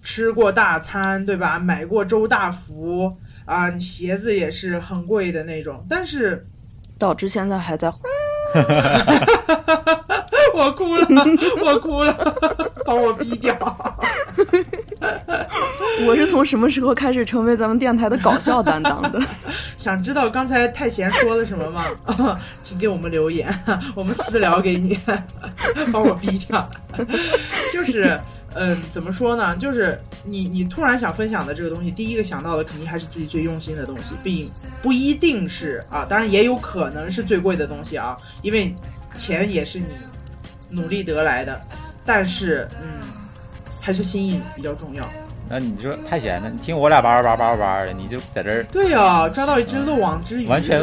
[0.00, 1.58] 吃过大餐，对吧？
[1.58, 6.44] 买过周大福啊，你鞋子也是很贵的那种，但是
[6.98, 7.92] 导致现在还在
[10.54, 11.06] 我哭了，
[11.64, 12.12] 我哭了，
[12.84, 13.56] 把我逼掉。
[16.06, 19.20] 我是从什么时候开始成为咱们电台的搞笑担当的？
[19.76, 22.38] 想知道刚才太贤说了什么吗？
[22.60, 23.52] 请给我们留言，
[23.94, 24.98] 我们私聊给你，
[25.92, 26.68] 把我逼掉。
[27.72, 28.20] 就是，
[28.54, 29.56] 嗯，怎么说呢？
[29.56, 34.50] 就是你你突然想分享的这个东西，第一个想到的肯定还是自己最用心的东西，并
[34.82, 38.74] 不一定是啊，当然也有可能是最贵的东西啊，因为
[39.14, 39.86] 钱也是你
[40.70, 41.60] 努力得来的。
[42.04, 43.00] 但是，嗯，
[43.80, 45.08] 还是心意比较重要。
[45.48, 50.80] 那你说太闲了，你听我俩叭叭叭叭叭的，你就在这儿对呀、抓到一只漏网之鱼，完全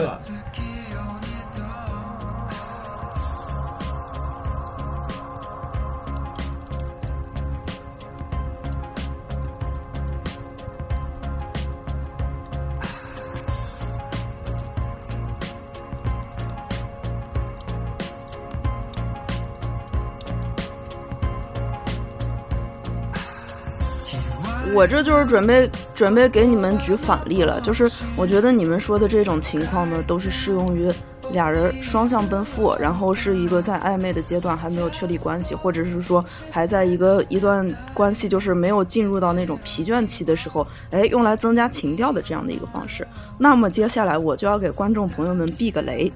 [24.79, 30.89] 我这就是准备准备给你们举反例了，就是我觉得你们说的这种情况呢，都是适用于
[31.33, 43.05] 俩人双向奔赴，然后是一个在暧昧的阶段还没有确立关系，或者是说还在一个一段关系就是没有进入到那种疲倦期的时候，哎，用来增加情调的这样的一个方式。
[43.37, 46.09] 那么接下来我就要给观众朋友们避个雷。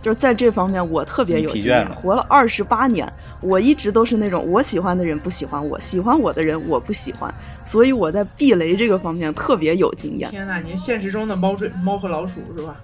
[0.00, 1.88] 就是在这方面，我特别有经验。
[1.96, 7.32] 活了二十八年，我一直都是那种我喜欢的人不喜欢我，喜欢我的人我不喜欢，
[7.64, 10.30] 所以我在避雷这个方面特别有经验。
[10.30, 12.76] 天呐，您现实中的猫追猫和老鼠是吧？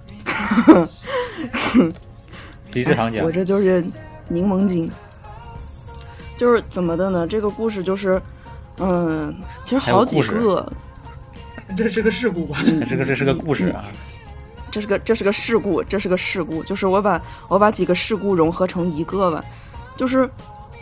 [2.69, 3.31] 极致糖浆我。
[3.31, 3.83] 这就是
[4.27, 4.91] 柠檬精。
[6.37, 7.25] 就是怎么的呢？
[7.25, 8.21] 这个故事就是，
[8.79, 10.69] 嗯，其实好几个，
[11.77, 12.57] 这是个事故吧？
[12.89, 13.85] 这个这是个故事啊，
[14.75, 19.41] 这是个这是个事故，这是个事故，就是我把我把几个事故融合成一个吧，
[19.95, 20.29] 就是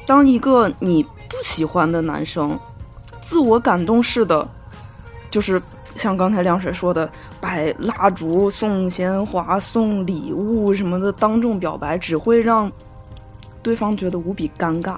[0.04, 2.60] 当一个你不喜欢的男生，
[3.22, 4.50] 自我感动式的，
[5.30, 5.62] 就是
[5.96, 7.08] 像刚才亮水说的，
[7.40, 12.72] 摆蜡烛、送鲜花、送礼物什么的，当众表白，只会让
[13.62, 14.98] 对方觉得无比尴尬。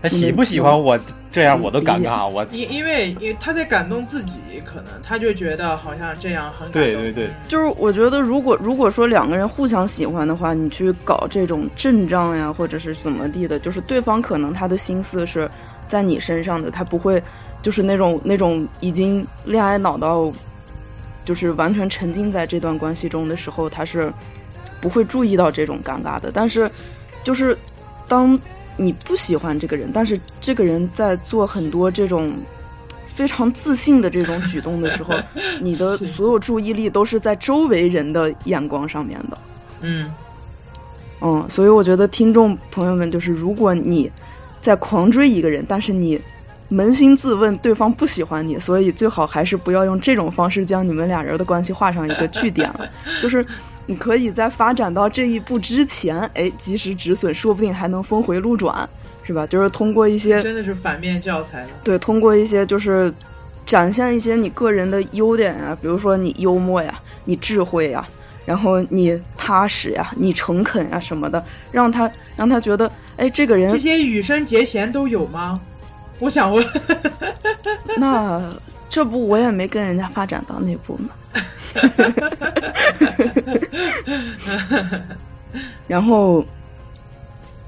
[0.00, 0.96] 他喜不喜欢我
[1.32, 2.28] 这样，我都尴尬。
[2.28, 6.82] 我因因为因为他在感动自己，可能他就觉得好像这样很感动。
[6.82, 15.50] 对对对，就是我觉得，如果如果说两个人互相喜欢的话，你去搞这种阵仗呀，或者是怎么地的，就是对方可能他的心思是
[15.88, 17.20] 在你身上的，他不会
[17.60, 20.32] 就是那种那种已经恋爱脑到，
[21.24, 24.12] 就是完全沉浸在这段关系中的时候，他是
[24.80, 26.30] 不会注意到这种尴尬的。
[26.32, 26.70] 但是，
[27.24, 27.58] 就是
[28.06, 28.38] 当。
[28.80, 32.32] 你不喜欢这个人，但是这个人在做很多这种
[33.12, 35.14] 非常自信的这种举动的时候，
[35.60, 39.38] 你的所有注意力都是在周围人的眼光上面的。
[39.80, 40.14] 嗯
[41.20, 44.08] 嗯，所以我觉得听众朋友们，就是如果你
[44.62, 46.20] 在狂追一个人，但是你
[46.70, 52.88] 扪心自问对方不喜欢你，所以最好还是不要用这种方式将你们俩人的关系画上一个句点了，
[53.20, 53.44] 就是。
[53.88, 58.86] 你可以在发展到这一步之前，哎，及时止损，说不定还能峰回路转，
[59.24, 59.46] 是吧？
[59.46, 61.68] 就是通过一些真的是反面教材了。
[61.82, 63.10] 对，通过一些就是
[63.64, 68.06] 展现一些你个人的优点啊，比如说你幽默呀，你智慧呀，
[68.44, 75.58] 然后你踏实呀，你诚恳呀什么的，让他让他觉得，哎，这个人这些羽生结弦都有吗？
[76.18, 76.62] 我想问。
[77.96, 78.42] 那
[78.98, 81.10] 这不我也没跟人家发展到那步嘛。
[85.86, 86.44] 然后，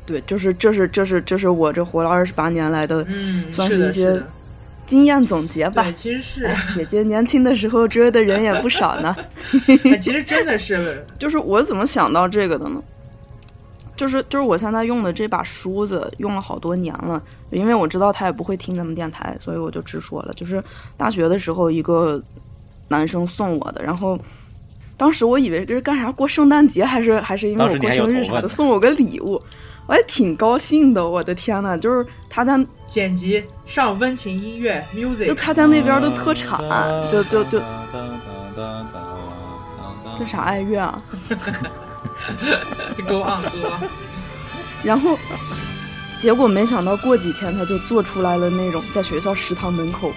[0.05, 4.21] 对，就是这是这是这是我这活了二十八年来的，嗯，算是一些
[4.87, 5.89] 经验总结吧。
[5.93, 9.17] 其实是姐姐年轻的时候追的人也不少呢。
[10.01, 12.83] 其实真的是，就是我怎么想到这个的呢？
[14.01, 20.33] 就是就是我现在用的这把梳子用了好多年了，因为我知道他也不会听咱们电台，所以我就直说了。
[20.33, 20.63] 就是
[20.97, 22.21] 大学的时候一个。
[22.93, 24.19] 男生送我的，然后
[24.97, 26.11] 当时我以为这是干啥？
[26.11, 29.41] 过圣诞节还是还是因为我过生日啥的，送我个礼物，
[29.87, 31.09] 我还挺高兴的。
[31.09, 32.59] 我的天呐，就是他在
[32.89, 36.61] 剪辑上温情音乐 music，就他家那边的特产，
[37.09, 37.61] 就就就
[40.19, 41.01] 这啥爱乐啊？
[43.07, 43.73] 给我昂歌。
[44.83, 45.19] 然后
[46.19, 50.13] 结果没想到过几天他就做出来了那种在学校食堂门口。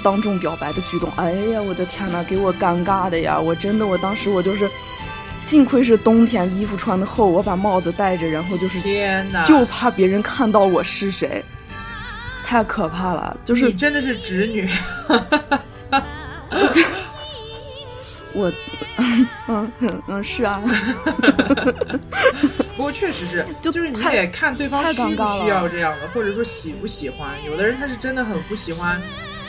[0.00, 3.38] 当众表白的举动，哎呀，我的天哪，给我尴尬的呀！
[3.38, 4.70] 我真的，我当时我就是，
[5.42, 11.44] 幸亏是冬天，衣服穿的厚，我把帽子戴着，然后就是，天呐，就怕别人看到我是谁，
[12.46, 13.36] 太可怕了！
[13.44, 14.70] 就是你真的是直女，
[18.34, 18.52] 我，
[19.48, 19.72] 嗯
[20.08, 20.60] 嗯是啊，
[22.76, 27.30] 不过确实是， 就就是你得看对方需不需要这样的，或者说喜不喜欢。
[27.44, 29.00] 有的人他是真的很不喜欢。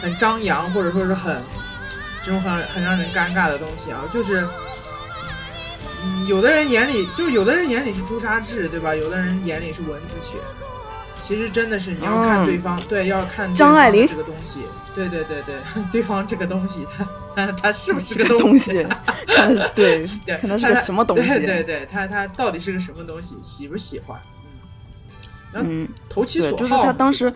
[0.02, 1.44] 很张扬，或者说是很
[2.24, 4.48] 这种很很让人尴尬的东西啊，就是，
[6.26, 8.96] 有的人眼里就是有的人眼里是朱砂痣，对吧？
[8.96, 10.38] 有的人眼里是蚊子血。
[11.16, 14.62] 其实真的是你要看对方，对，要看张爱玲这个东西，
[14.96, 15.56] 对对对对，
[15.92, 17.06] 对方这个东西，他
[17.48, 18.74] 他 他是不是个东西？
[19.76, 21.28] 对对，可能是个什么东西？
[21.28, 23.36] 对对对，他他到底是个什么东西？
[23.42, 24.20] 喜不喜欢？
[25.54, 26.56] 嗯，投其所好。
[26.58, 27.34] 就是他当时。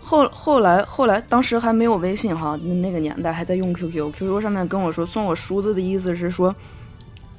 [0.00, 6.54] 后后来后来，当时还没有微信哈，那个年代还在用 QQ，QQ 上面跟我说送我梳子的意思是说，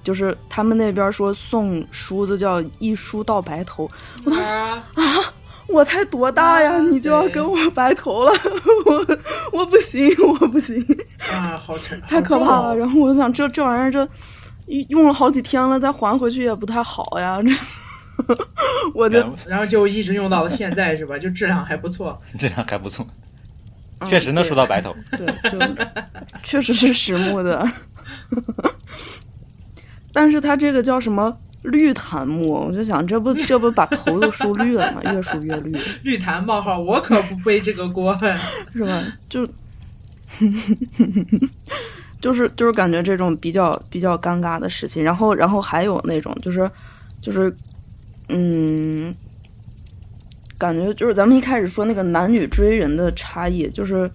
[0.04, 3.89] 就是他们那边说送梳子叫一梳到白头。
[4.23, 4.84] 我当时啊，
[5.71, 8.32] 我才多大呀，你就要跟我白头了，
[8.86, 9.17] 我
[9.60, 10.10] 我不行，
[10.41, 10.84] 我不行
[11.32, 12.75] 啊，好沉，太可怕了。
[12.75, 14.08] 然后我就想，这这玩意儿这
[14.89, 17.41] 用了好几天了，再还回去也不太好呀。
[17.41, 17.53] 这。
[18.93, 21.17] 我就然后就一直用到了现在是吧？
[21.17, 23.08] 就质量还不错，质量还不错，
[24.10, 24.93] 确实能梳到白头。
[25.12, 25.58] 对，就
[26.43, 27.65] 确实是实木的，
[30.12, 32.67] 但是它这个叫什么绿檀木？
[32.67, 35.02] 我就想，这不 这不把头都梳绿了吗？
[35.13, 35.72] 越梳越绿。
[36.04, 38.17] 绿檀冒号，我可不背这个锅，
[38.74, 39.04] 是吧？
[39.28, 39.48] 就
[42.22, 46.69] 就是就是感觉这种比较比较尴尬的事情，然后然后还有那种就是
[47.21, 47.54] 就是。
[48.31, 49.12] 嗯，
[50.60, 54.08] 感觉就是咱们一开始说那个男女追人的差异，就是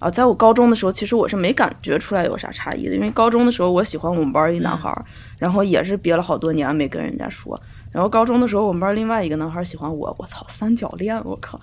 [0.00, 4.92] 啊，在我高中的时候，其实我是没感觉出来有啥差异的，因为高中的时候我喜欢我们班一男孩，
[5.40, 7.60] 然后也是憋了好多年没跟人家说，
[7.90, 11.60] 然后高中的时候我们班另外一个男孩喜欢我，我操，三角恋，我靠，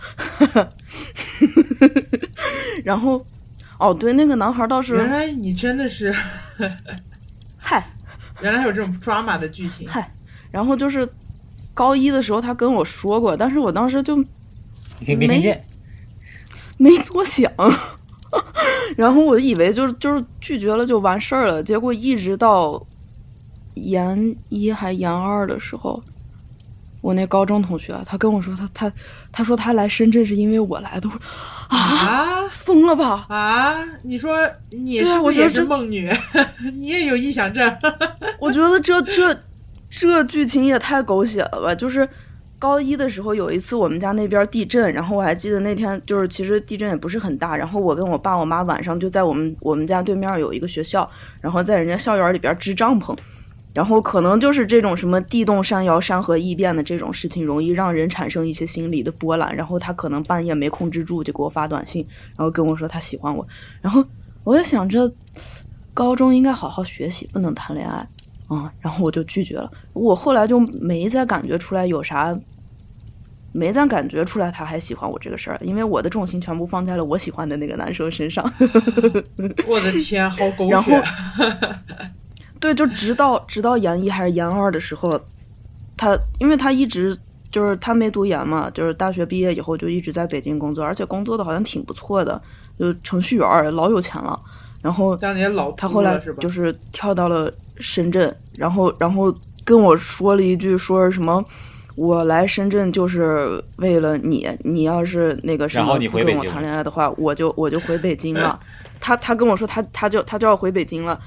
[2.83, 3.25] 然后
[3.79, 6.13] 哦，对，那个男孩倒是，原来你真的是，
[7.57, 7.87] 嗨，
[8.43, 10.11] 原来还有这种抓马的剧情，嗨，
[10.51, 11.07] 然后就是。
[11.73, 14.17] 高一的时候他跟我说过，但是我当时就
[15.05, 15.63] 没？
[16.77, 17.51] 没多想，
[18.97, 22.83] 然后我以为就是就是拒绝了就完事儿了，结果一直到
[23.83, 26.01] 研一还研二的时候，
[27.01, 28.91] 我那高中同学他跟我说他他
[29.31, 31.13] 他说他来深圳是因为我来的，我
[31.67, 33.25] 啊啊疯了吧？
[33.29, 33.77] 啊！
[34.03, 34.37] 你说
[34.71, 36.11] 你是不是也是梦女？
[36.73, 37.77] 你也有臆想症？
[38.39, 39.37] 我觉得这这
[39.89, 41.73] 这剧情也太狗血了吧！
[41.75, 42.07] 就是
[42.59, 51.09] 高一的时候有一次我们家那边地震，然后我还记得那天就是其实地震也不是很大，然后我跟我爸我妈晚上就在我们我们家对面有一个学校，
[51.39, 53.15] 然后在人家校园里边支帐篷。
[53.77, 59.55] 然后可能就是这种什么地动山摇、山河异变的这种事情，容易让人产生一些心理的波澜。
[59.55, 62.03] 然后他可能半夜没控制住，就给我发短信，
[62.35, 63.47] 然后跟我说他喜欢我。
[63.79, 64.03] 然后
[64.43, 65.07] 我就想着，
[65.93, 67.95] 高中应该好好学习，不能谈恋爱。
[68.47, 69.71] 啊、然后我就拒绝了。
[69.93, 72.35] 我后来就没再感觉出来有啥，
[73.51, 78.43] 没再感觉出来他还喜欢我这个事儿，因为我的重心全部放在了我喜欢的那个男生身上。
[79.69, 81.03] 我的天，好狗然后血！
[82.59, 85.19] 对，就直到直到研一还是研二的时候，
[85.95, 87.17] 他因为他一直
[87.51, 92.41] 就是他没读研嘛，就是大学毕业以后就一直在北京工作，而且工作的好像挺不错的，
[92.77, 94.39] 就程序员儿老有钱了。
[94.81, 96.17] 然后当年老他后来？
[96.39, 99.33] 就是跳到了深圳，然后然后
[99.65, 101.43] 跟我说了一句，说是什么。
[101.95, 108.59] 我来深圳就是为了你，你要是那个什然后么不跟我你回北京谈恋爱的话，我就我就回北京了。
[109.01, 111.19] 他他跟我说他他就他就要回北京了，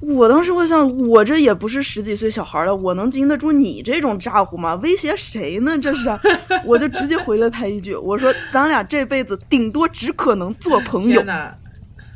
[0.00, 4.74] 我当时会想，我这也不是十几岁小孩了，我能经得住你这种咋呼吗？
[4.76, 5.76] 威胁谁呢？
[5.78, 6.08] 这是，
[6.64, 11.22] 我就直接回了他一句，我说咱俩这辈子顶多只可能做朋友！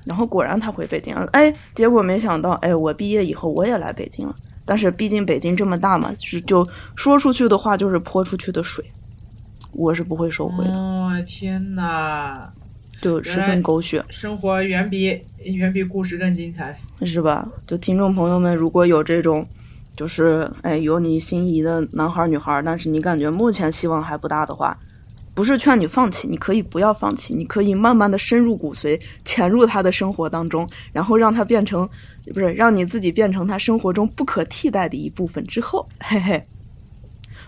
[0.04, 4.34] 然后果然他回北京了，哎，结果没想到，哎，我毕业以后我也来北京了。
[4.64, 8.84] 但是毕竟北京这么大嘛，是就说出去的话就是泼出去的水，
[9.72, 12.52] 我是不会收回的，哦天哪！
[13.02, 16.78] 就十分狗血，生活远比远比故事更精彩。
[17.04, 17.46] 是吧？
[17.66, 19.44] 就听众朋友们，如果有这种，
[19.96, 24.78] 就是哎有你心仪的男孩儿女孩儿，但是你感觉目前希望还不大的话，
[25.34, 31.88] 不是劝你放弃，你可以不要放弃，你可以慢慢的深入骨髓，潜入他的生活当中，然后让他变成，
[32.32, 36.42] 不是让你自己变成他生活中不可替代的一部分之后，嘿嘿，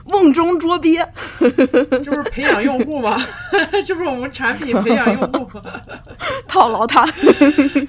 [0.07, 1.05] 瓮中捉鳖，
[1.41, 3.17] 这不是培养用户吗？
[3.85, 5.61] 这不是我们产品培养用户，
[6.47, 7.05] 套牢他。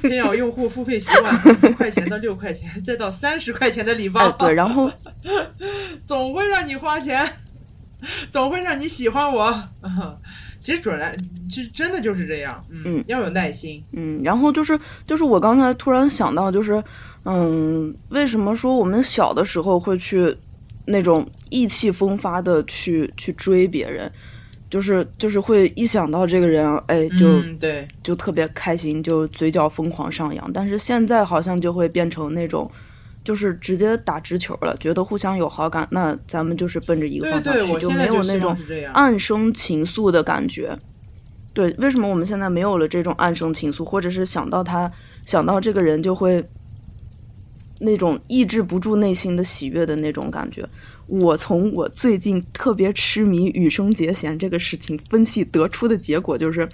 [0.01, 4.89] 培养用户付费习惯，从一块钱到六块钱，再到三十块钱的礼包，哎，对，然后
[6.05, 7.29] 总会让你花钱，
[8.29, 9.63] 总会让你喜欢我。
[10.57, 11.13] 其实准来，
[11.49, 12.65] 其实真的就是这样。
[12.69, 13.83] 嗯，嗯要有耐心。
[13.91, 16.81] 嗯，然后就是就是我刚才突然想到，就是
[17.25, 20.35] 嗯，为什么说我们小的时候会去
[20.85, 24.11] 那种意气风发的去去追别人，
[24.69, 30.51] 就是就是会一想到这个人，哎，就、嗯，对，就特别开心，就嘴角疯狂上扬。
[30.53, 32.69] 但是现在好像就会变成那种。
[33.23, 38.55] 就是直接打直球了，觉得互相有好感，那咱们就是奔着一个方向去，我就没有那种。
[38.93, 40.77] 暗生情愫的感觉。
[41.51, 44.91] 对，为什么我们现在没有了这种暗生情愫，或者是想到他，
[45.25, 46.47] 想到这个人就会
[47.79, 50.67] 那种抑制不住内心的喜悦的那种感觉？
[51.07, 56.67] 我从我最近特别痴迷羽生结弦这个事情分析得出的结果就是，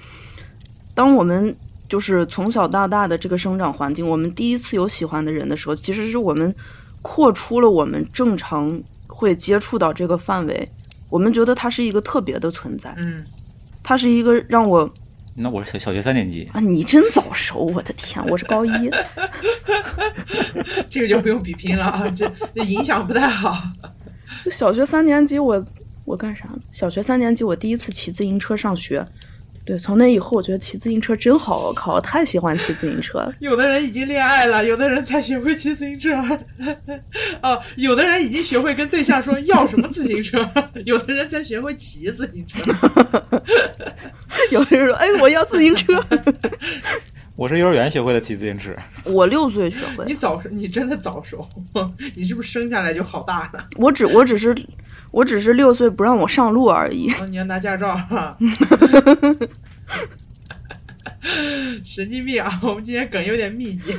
[0.93, 1.53] 当我们
[1.89, 6.55] 就是从小到大的这个生长环境，我们第一次有喜欢的人的时候，其实是我们
[7.01, 10.69] 扩出了我们正常会接触到这个范围，
[11.09, 13.25] 我们觉得他是一个特别的存在，嗯，
[13.83, 14.89] 他是一个让我
[15.33, 18.91] 那我是小小学三年级，啊，你真早熟，我的天，我是高一，
[20.89, 23.63] 这个就不用比拼了啊，这这影响不太好。
[24.51, 25.65] 小学三年级我
[26.03, 26.59] 我干啥呢？
[26.71, 29.05] 小学三年级我第一次骑自行车上学，
[29.63, 33.33] 对，从那以后我觉得骑自行车真好，我靠，我太喜欢骑自行车了。
[33.39, 36.15] 有的人已经恋爱了，有的人才学会骑自行车。
[37.43, 40.43] 哦，有的人已经学会跟对象说要什么自行车，
[40.85, 42.59] 有的人才学会骑自行车。
[44.51, 46.03] 有的人说，哎，我要自行车，
[47.35, 48.75] 我是幼儿园学会的骑自行车。
[49.03, 51.47] 我六岁学会你，早熟，你真的早熟，
[52.15, 53.63] 你是不是生下来就好大呢？
[53.77, 54.55] 我只我只是
[55.11, 57.11] 我只是六岁不让我上路而已。
[57.19, 58.37] 哦，你要拿驾照啊？
[61.83, 62.59] 神经病啊！
[62.63, 63.95] 我们今天梗有点密集，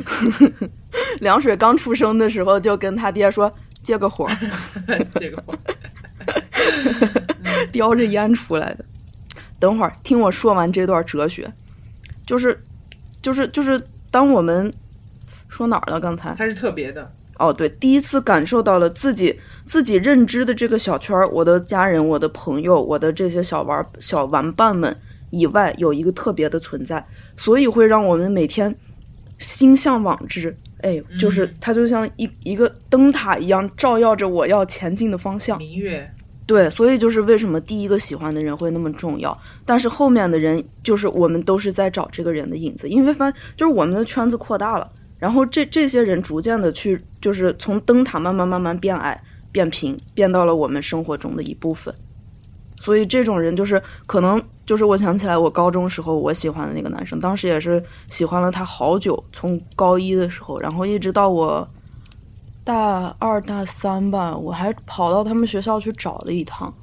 [1.20, 3.52] 凉水刚出生的时候就跟他爹说
[3.82, 4.36] 借个火儿，
[5.14, 5.54] 这个话
[7.70, 8.84] 叼着烟出来的。
[9.60, 11.48] 等会儿听我说完这段哲学，
[12.26, 12.58] 就是
[13.20, 14.72] 就是就是当我们
[15.48, 16.00] 说哪儿了？
[16.00, 17.12] 刚才它是特别的。
[17.42, 24.96] 哦，对，第一次感受到了自己自己认知的这个小圈儿，我的家人、我的朋友、我的这些小玩小玩伴们
[25.30, 27.04] 以外，有一个特别的存在，
[27.36, 28.74] 所以会让我们每天
[29.38, 30.56] 心向往之。
[30.82, 35.56] 哎，就是嗯它就像一一个灯塔一样，照耀着我要前进的方向。
[35.58, 36.10] 明月，
[36.44, 44.90] 对，所以就是为什么第一个喜欢的人会那么重要，但是后面的人就是我们都是在找这个人的影子，因为发现就是我们的圈子扩大了，
[45.22, 51.94] 然后这这些人逐渐的去就是从灯塔慢慢慢慢变矮、变平，变到了我们生活中的一部分。
[52.80, 61.68] 所以这种人就是可能就是我想起来我高中时候我喜欢的那个男生，当时也是喜欢了他好久，从高一的时候，然后一直到我
[62.64, 66.74] 大二大三吧，我还跑到他们学校去找了一趟，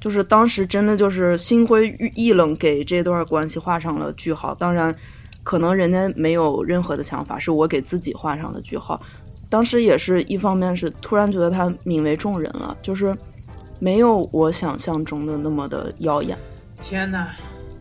[0.00, 4.52] 就是当时真的就是心灰意冷，给这段关系画上了句号。
[4.52, 4.92] 当然，
[5.44, 9.00] 可能人家没有任何的想法，是我给自己画上的句号。
[9.48, 13.16] 当时也是一方面是突然觉得他泯为众人了，就是
[13.78, 16.36] 没有我想象中的那么的耀眼，
[16.82, 17.28] 天哪！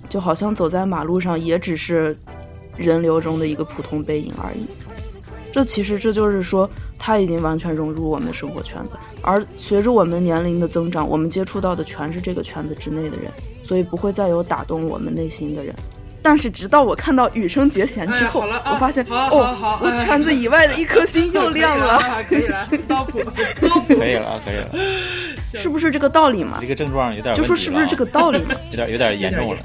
[0.07, 2.15] 就好像走在马路上也只是
[2.77, 4.65] 人流中的一个普通背影而已。
[5.51, 13.31] 这其实这就是说，他已经完全融入我们的生活圈子，而随着我们年龄的增长，我们接触到的全是这个圈子之内的人，
[13.63, 15.73] 所以不会再有打动我们内心的人。
[16.23, 23.05] 但是直到我看到羽生结弦之后，哎啊我发现哦好，我哎圈子以外的一颗心又亮了， 可以了， 可以了
[23.87, 24.69] 可以了，可以了，
[25.43, 26.67] 是不是这个道理嘛这？
[26.67, 28.55] 个症状有点就说是不是这个道理嘛？
[28.71, 29.61] 有点有点严重了。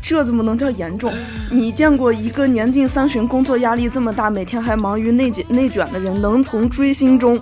[0.00, 1.12] 这怎么能叫严重？
[1.50, 7.40] 你见过一个年近三旬、工作压力这么大、每天还忙于内卷内卷的人，能从追星中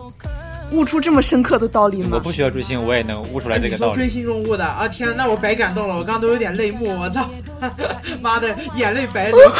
[0.72, 2.10] 悟出这么深刻的道理吗？
[2.12, 3.92] 我不需要追星，我也能悟出来这个道理。
[3.92, 4.86] 说追星中悟的啊！
[4.88, 7.28] 天，那我白感动了，我刚刚都有点泪目，我操！
[8.22, 9.38] 妈的，眼泪白流。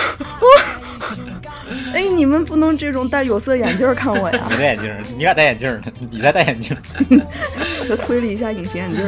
[1.95, 4.57] 哎，你们不能这种戴有色眼镜看我呀 你！
[4.57, 5.83] 戴眼镜，你俩戴眼镜呢？
[6.11, 6.77] 你才戴眼镜。
[7.89, 9.03] 我推了一下隐形眼镜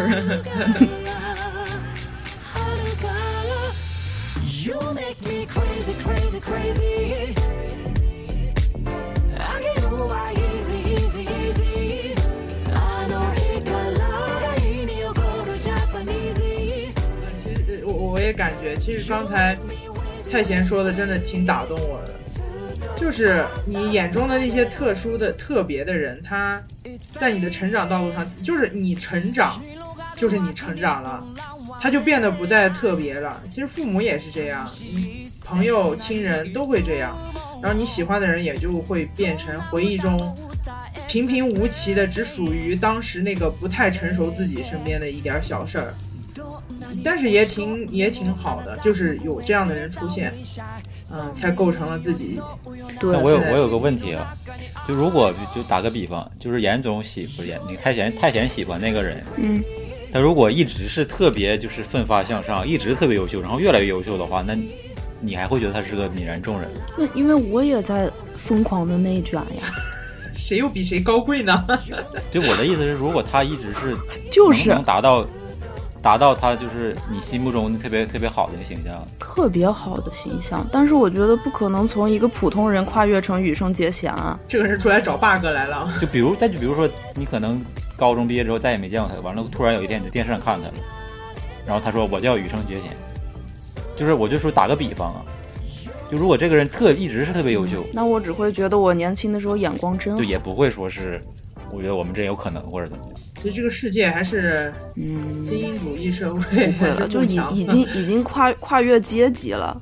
[18.32, 19.56] 感觉，其实刚才
[20.30, 22.14] 太贤说的真的挺打动我的，
[22.96, 26.62] 就是你眼中的那些特殊的、特别的人，他
[27.18, 29.62] 在你的成长道路上，就是你成长，
[30.16, 31.24] 就是你成长了，
[31.80, 33.42] 他就变得不再特别了。
[33.48, 34.68] 其实父母也是这样，
[35.44, 37.16] 朋友、亲人都会这样，
[37.62, 40.18] 然后你喜欢的人也就会变成回忆中
[41.08, 45.94] 平平无奇的，只属于当时那个不太成熟自己身边的一点小事儿。
[47.04, 50.32] 但是也挺也挺好的，就是有这样的人出现，
[51.12, 52.40] 嗯，才构成了自己。
[53.00, 54.36] 对那，我有我有个问题啊，
[54.86, 59.62] 就如果就打个比方，就是严总喜不是严，你太贤太贤喜欢那个人，嗯，
[60.12, 64.56] 他如果一直是特别就是奋发向上，一直特别优秀，然后越来越优秀的话，那
[65.20, 66.70] 你还会觉得他是个泯然众人？
[66.98, 69.70] 那因为我也在疯狂的内卷呀，
[70.34, 71.64] 谁又比谁高贵呢？
[72.32, 73.96] 就我的意思是，如果他一直是
[74.30, 75.26] 就是能能达到
[76.02, 84.36] 达到他就是你心目中特别特别好的一个形象，特别好的形象，但是我觉得不可能从一个普通人跨越成羽生结弦啊。
[84.48, 85.88] 这个人出来找 bug 来了。
[86.00, 87.64] 就比如，但就比如说，你可能
[87.96, 90.74] 高中毕业之后再也没见过他，完了突然有一天你在电视上看他了，
[91.64, 92.90] 然后他说我叫羽生结弦，
[93.94, 95.22] 就是我就说打个比方啊，
[96.10, 100.24] 就如果这个人特一直是特别优秀，那我只会觉得我年轻的时候眼光真好就。
[100.24, 101.22] 也不会说是，
[101.72, 103.16] 我觉得我们真有可能或者怎么样。
[103.40, 109.80] 所以这个世界还是嗯，精英主义社会，不会 还是了，就已已经已经跨跨越阶级了。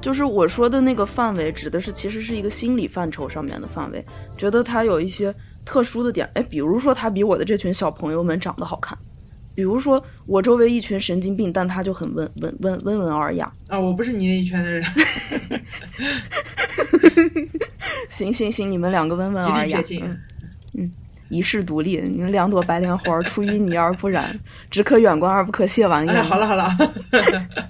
[0.00, 4.04] 就是我说的那个范围，指的是其实是一个心理范畴上面的范围，
[4.36, 5.34] 觉得他有一些
[5.64, 8.98] 特殊的点，哎，比如说他比我的这群小朋友们长得好看，
[9.54, 13.50] 比如说我周围一群神经病，但他就很温温温温文尔雅。
[13.68, 13.80] 啊！
[13.80, 14.84] 我不是你那一圈的人，
[18.10, 20.04] 行行行，你们两个温文极力尔雅撇，清。
[20.04, 20.20] 嗯，
[21.34, 24.38] 一世独立，你两朵白莲花，出淤泥而不染，
[24.70, 26.24] 只可远观而不可亵玩哎，焉。
[26.24, 26.68] 好了好了，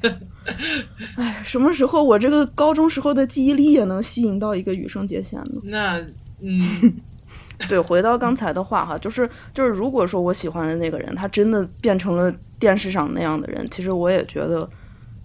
[1.17, 5.61] 哎，什么时候我这个高中时候的记忆力也能吸引到一个羽生结弦呢？
[5.65, 5.99] 那
[6.41, 6.93] 嗯，
[7.69, 14.69] 对，回到刚才的话哈，就是就是，如果说我喜欢的那个人，他真的变成了电视上那样的人，其实我也觉得，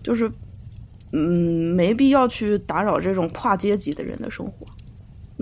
[0.01, 0.29] 就是
[1.11, 4.65] 嗯，没必要去打扰这种跨阶级的人的生活。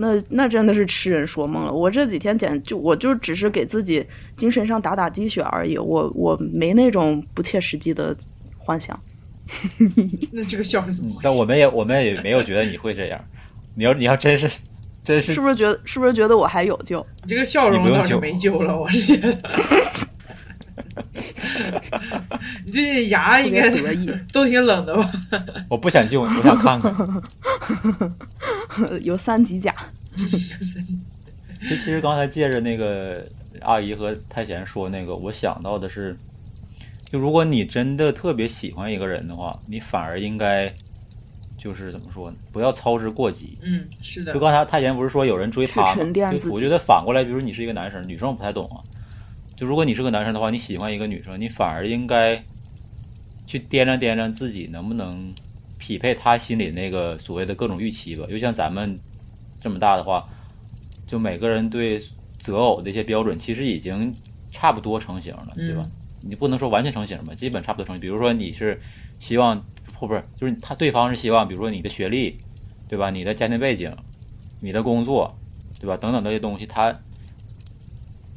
[0.00, 1.72] 那那真的是痴人说梦了。
[1.72, 8.16] 我这几天简就我就只是给自己精神上打打鸡血而已，我我没那种不切实际的
[8.56, 8.98] 幻想。
[10.30, 11.20] 那这个笑是怎么回事？
[11.24, 13.20] 但我们也我们也没有觉得你会这样。
[13.74, 14.48] 你要你要真是
[15.02, 17.04] 真是是不是觉得是不是觉得我还有救？
[17.24, 19.36] 你这个笑容倒是没救了，我是觉得。
[22.68, 25.10] 你最近牙应该别得意， 都挺冷的吧？
[25.70, 26.94] 我不想救，我想看看。
[29.02, 29.74] 有三级甲。
[31.68, 33.26] 就其实刚才借着那个
[33.62, 36.14] 阿姨和太贤说那个，我想到的是，
[37.10, 40.70] 就如果你真的特别喜欢一个人的话，你反而应该
[41.56, 42.36] 就是怎么说呢？
[42.52, 43.56] 不要操之过急。
[43.62, 45.94] 嗯，是的就，刚才太贤不是说有人追他吗？
[46.52, 48.76] 我觉得反过来，比如你是一个男生，女生我不太懂啊。
[49.56, 52.40] 就如果你是个男生的话，你喜欢一个女生，你反而应该
[53.48, 55.34] 去掂量掂量自己能不能
[55.78, 58.26] 匹配他心里那个所谓的各种预期吧。
[58.28, 58.96] 就像咱们
[59.58, 60.22] 这么大的话，
[61.06, 61.98] 就每个人对
[62.38, 64.14] 择偶的一些标准，其实已经
[64.50, 65.88] 差不多成型了，对吧？
[66.20, 68.02] 你不能说完全成型吧，基本差不多成型。
[68.02, 68.78] 比如说你是
[69.18, 72.38] 希望，或不是，就是他对方是希望，比如说你的学历，
[72.86, 73.08] 对吧？
[73.08, 73.90] 你的家庭背景，
[74.60, 75.34] 你的工作，
[75.80, 75.96] 对吧？
[75.96, 76.94] 等等这些东西，他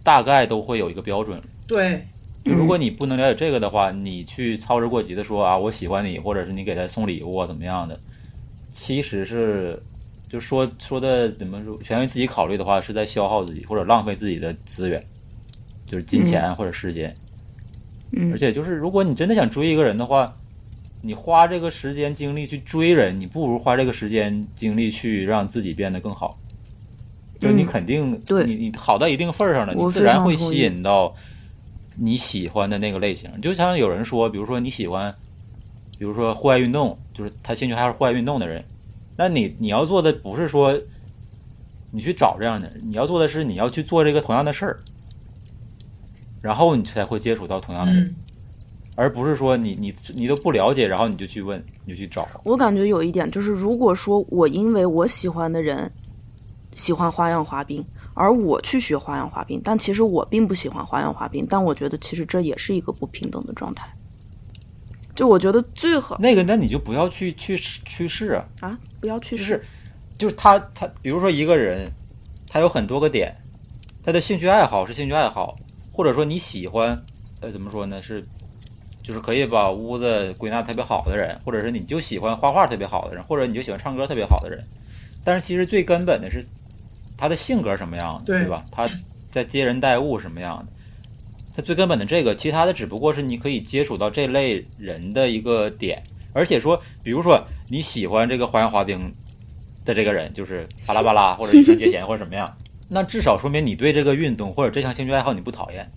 [0.04, 1.42] 大概都会有一个标准。
[1.68, 2.08] 对，
[2.44, 8.00] 就如果你不能了解这个的话，你去操之过急的说啊，我喜欢你，或者是你给他送礼物啊，怎么样的，
[8.74, 9.82] 其实是
[10.28, 15.04] 就说说的怎么说，全为自己考虑的话，是在消耗自己或者浪费自己的资源，
[15.86, 17.16] 就是金钱或者时间。
[18.12, 18.32] 嗯。
[18.32, 20.36] 而且就是如果你真的想追一个人的话，
[21.04, 26.38] 你花这个时间精力去追人，你不如花这个时间精力去让自己变得更好。
[27.40, 28.46] 就是你嗯肯定，对。
[28.46, 31.16] 你你好到一定份儿上了，你自然会吸引到
[32.02, 33.30] 你喜欢的那个类型。
[33.42, 35.14] 就像有人说，比如说你喜欢，
[35.98, 38.64] 比如说户外运动，就是他兴趣爱好是户外运动的人，
[39.16, 40.78] 那你你要做的不是说
[41.92, 44.78] 你去找这样的人，你要做的是你要去做这个同样的事儿，
[46.42, 48.04] 然后你才会接触到同样的人。
[48.04, 48.16] 嗯，
[48.96, 52.28] 而不是说你你你都不了解，然后你就去问，你就去找。
[52.44, 55.90] 我感觉有一点就是，如果说我因为我喜欢的人
[56.76, 57.84] 喜欢花样滑冰，
[58.14, 63.92] 而我去学花样滑冰，但其实我并不喜欢花样滑冰，但我觉得其实这也是一个不平等的状态。
[65.16, 69.62] 就我觉得最好那个，那你就不要去去去试啊，啊，不要去试就是
[70.18, 71.92] 就是他他，比如说一个人，
[72.48, 73.36] 他有很多个点，
[74.04, 75.58] 他的兴趣爱好是兴趣爱好，
[75.92, 76.98] 或者说你喜欢，
[77.42, 78.02] 呃，怎么说呢？
[78.02, 78.26] 是
[79.04, 84.64] 就是可以把屋子归纳特别好的人，或者是你就喜欢画画特别好的人，或者你就喜欢唱歌特别好的人。
[85.24, 86.46] 但是其实最根本的是
[87.22, 88.66] 他的性格什么样的，对对吧？
[88.72, 88.90] 他
[89.32, 90.66] 在接人待物什么样的？
[91.56, 96.02] 他最根本的这个，其他的只不过是你可以接触到这类人的一个点。
[96.34, 99.14] 而且说，比如说你喜欢这个花样滑冰
[99.86, 102.52] 的这个人，就是巴拉巴拉或者羽生结弦或者什么样，
[102.90, 105.88] 那至少说明你对这个运动或者这项兴趣爱好你不讨厌。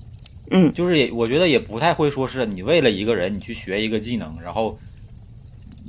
[0.51, 4.79] 嗯，就是也我觉得也不太会说是你为了一个人你去学一个技能，然后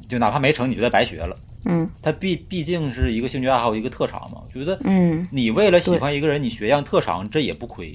[0.07, 1.35] 就哪怕没成你觉得白学了。
[1.65, 4.37] 嗯它毕毕竟是一个兴趣爱好，一个特长嘛。
[4.45, 7.93] 我觉得嗯你为了喜欢一个人，你学样特长，这也不亏。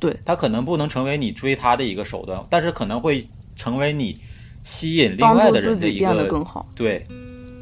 [0.00, 4.14] 对，他可能不能成为你追他的一个手段，但是可能会成为你
[4.62, 6.68] 吸引另外的人的一个得更好。
[6.74, 7.04] 对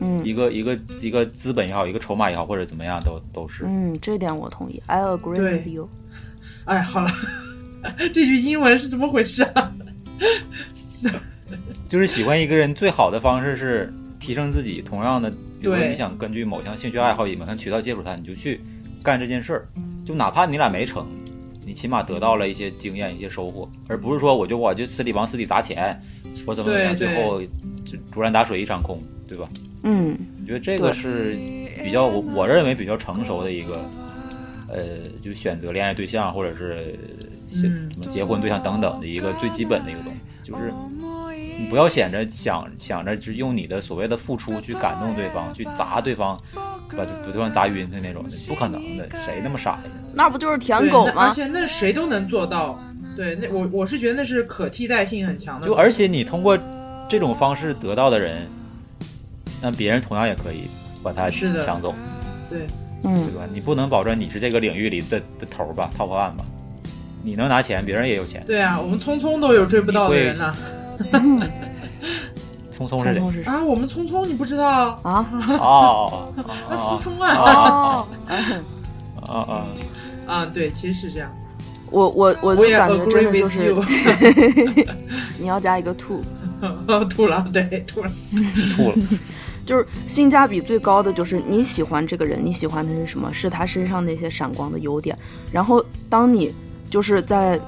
[0.01, 3.65] 嗯一个一个一个资本也好，一个筹码也好，或者怎么样，都都是。
[3.67, 5.89] 嗯，这点我同意，I agree with you。
[6.67, 7.11] 哎，好了，
[8.13, 9.73] 这句英文是怎么回事啊？
[11.89, 13.93] 就是喜欢一个人最好的方式是
[14.27, 14.83] 提升自己。
[14.83, 18.61] 同样的，比如说你想根据某项兴趣爱好、某项渠道接触他，你就去
[19.05, 19.69] 干这件事儿。
[20.05, 21.07] 就哪怕你俩没成，
[21.65, 26.01] 你起码得到了一些经验、一些收获，而不是说我就我就死里往死里砸钱，
[26.45, 27.41] 我怎么怎么样，最后
[27.85, 29.49] 就竹篮打水一场空，对吧？
[29.83, 31.37] 嗯我觉得这个是
[31.85, 33.81] 比较我我认为比较成熟的一个，
[34.69, 36.99] 呃，就选择恋爱对象或者是
[37.49, 37.69] 什
[37.99, 40.73] 么结婚对象等等的一个最基本的一个东西，就是
[41.59, 46.39] 你不要想着想想着就用你的所谓的付出去感动对方，去砸对方，
[46.91, 49.83] 把把对方砸晕的那种，不可能的，谁那么傻呀？
[50.13, 51.13] 那不就是舔狗吗？
[51.17, 52.79] 那而且那谁都能做到。
[53.17, 55.67] 对，那我我是觉得那是可替代性很强的。
[55.67, 56.59] 就而且你通过
[57.09, 58.47] 这种方式得到的人，
[59.63, 60.65] 那别人同样也可以
[61.03, 61.95] 把他抢走。
[62.51, 62.67] 对，
[63.05, 63.49] 嗯对吧？
[63.51, 66.45] 你不能保证你是这个领域里的的头儿吧，top one 吧？
[67.23, 68.45] 你能拿钱，别人也有钱。
[68.47, 70.55] 对啊，我们聪聪都有追不到的人呢。
[70.55, 70.76] 聪
[72.89, 73.15] 聪是谁？
[73.15, 74.99] 聪聪是谁啊，我们聪聪你不知道？
[75.03, 75.27] 啊？
[75.61, 76.33] 哦，
[76.69, 78.07] 那思啊聪啊哦，
[79.27, 79.67] 啊啊！
[80.27, 81.31] 啊，对，其实是这样。
[81.91, 84.89] 我我我就我也感觉 agree 真的就是
[85.39, 86.21] 你要加一个 to，
[87.11, 88.11] 吐了，对，吐了。
[88.77, 88.95] 吐了。
[89.65, 93.33] 就是性价比最高的就是你喜欢这个人，你喜欢的是什么？
[93.33, 95.17] 是他身上那些闪光的优点。
[95.53, 96.53] 然后当你
[96.91, 97.59] 就是在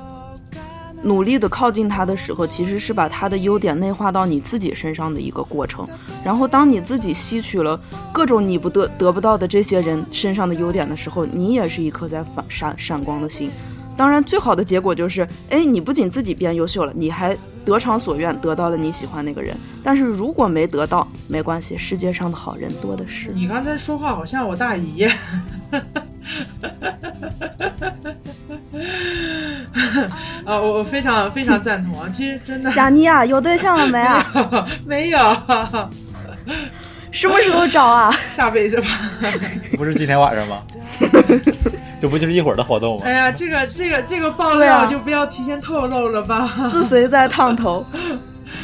[1.03, 5.86] 努力的靠近他的时候，其实是把他的优点内化到你自己身上的一个过程。
[6.24, 7.80] 然后，当你自己吸取了
[8.12, 13.51] 各种你不得得不到的这些人身上的优点的时候，你也是一颗在反闪闪光的心。
[13.99, 19.57] 当然，最好的结果就是，哎，你不仅自己变优秀了，你还得偿所愿，得到了你喜欢那个人。
[19.82, 23.30] 但是如果没得到，没关系，世界上的好人多的是。
[23.34, 25.05] 你刚才说话好像我大姨。
[30.44, 32.09] 啊，我我非常非常赞同啊！
[32.11, 34.24] 其实真的贾妮啊，有对象了没啊？
[34.86, 35.18] 没有，
[37.11, 38.12] 什么时候找啊？
[38.30, 38.86] 下辈子吧。
[39.76, 40.62] 不是今天晚上吗？
[42.01, 43.12] 这不就是一会儿的活动吗哎？
[43.12, 46.49] 呀，这个这个这个爆料就不要提前透露了吧？
[46.66, 47.84] 是谁在烫头？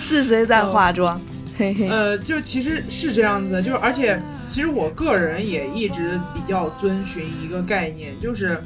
[0.00, 1.20] 是谁在化妆？
[1.58, 1.88] 嘿嘿。
[1.88, 8.62] 呃，就其实是这样子的，就是而且其实我个人也一直比较遵循一个概念，就是，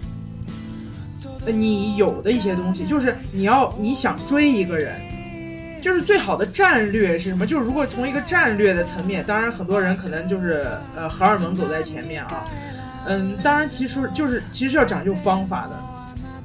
[1.47, 4.95] 呃你有的一些东西，就是你要你想追一个人，
[5.81, 7.47] 就是最好的战略是什么？
[7.47, 10.67] 就是如果从一个战略的层面，当然很多人可能就是
[10.97, 12.45] 呃荷尔蒙走在前面啊，
[13.09, 15.77] 嗯，当然其实就是其实是要讲究方法的。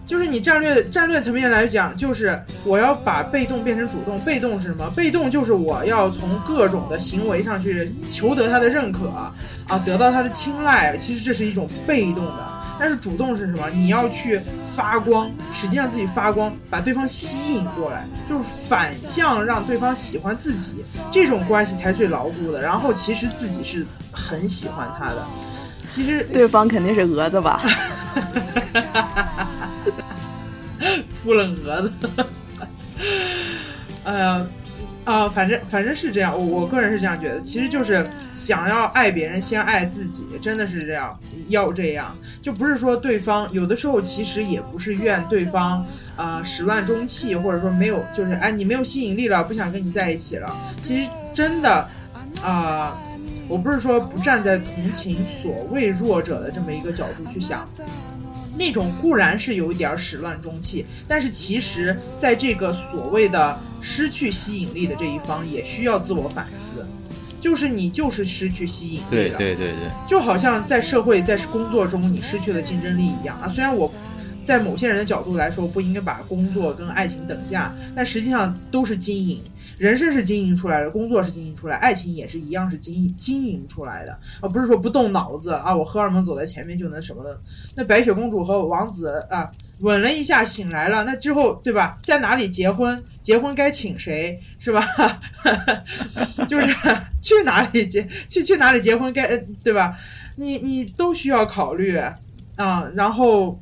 [0.06, 4.20] 就是你战略战略层面来讲，就是我要把被动变成主动。
[4.20, 4.90] 被动是什么？
[4.96, 9.34] 被动就是我要从各种的行为上去求得他的认可啊，
[9.86, 10.98] 得到他的青睐。
[10.98, 12.48] 其实这是一种被动的。
[12.78, 13.70] 但是主动是什么？
[13.70, 14.42] 你要去
[14.76, 22.60] 发光，实际上自己发光，把对方吸引过来，就是反向让对方喜欢自己，这种关系才最牢固的。
[22.60, 25.26] 然后其实自己是很喜欢他的。
[25.88, 27.62] 其实对方肯定是蛾子吧？
[31.24, 31.92] 扑了蛾子。
[34.04, 34.46] 哎呀，
[35.06, 37.42] 啊，反正反正是这样，我我个人是这样觉得。
[37.42, 41.18] 其实就是想要爱别人，先爱自己，真的是这样，
[41.48, 45.86] 要这样，就不是说对方有的时候其实也不是怨对方
[46.18, 50.54] 啊、始乱终弃，或者说没有，就是哎你没有吸引力了，不想跟你在一起了。
[50.82, 51.88] 其实真的
[52.44, 52.98] 啊、
[53.54, 57.70] 我不是说不站在同情所谓弱者的这么一个角度去想，
[58.58, 66.84] 那种固然是有一点儿始乱终弃，但是其实在这个所谓的失去吸引力的这一方，也需要自我反思。
[67.40, 73.48] 就是你就是失去吸引力对了，对对对，就好像在社会在工作中你失去了竞争力一样啊。
[73.48, 73.94] 虽然我
[74.44, 79.40] 在某些人的角度来说不应该把工作跟爱情等价，但实际上都是经营。
[79.84, 87.38] 人生是经营出来的，工作是经营出来，爱情也是一样是经营经营出来的，而不是说不动脑子啊，我荷尔蒙走在前面就能什么的。
[87.76, 93.04] 那白雪公主和王子啊，吻了一下醒来了，那之后对吧，在哪里结婚？
[93.22, 94.86] 结婚该请谁是吧？
[96.48, 96.74] 就是
[97.22, 99.98] 去哪里结去去哪里结婚该对吧？
[100.38, 101.98] 你你都需要考虑
[102.56, 103.60] 啊，然后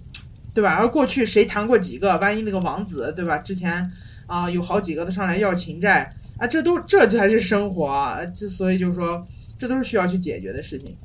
[0.54, 0.76] 对吧？
[0.76, 2.16] 而过去谁谈过几个？
[2.18, 3.40] 万一那个王子对吧？
[3.40, 3.92] 之前
[4.32, 8.20] 啊有好几个都上来要情债啊，这都这才是生活啊！
[8.34, 9.22] 这所以就是说，
[9.60, 10.96] 这都是需要去解决的事情。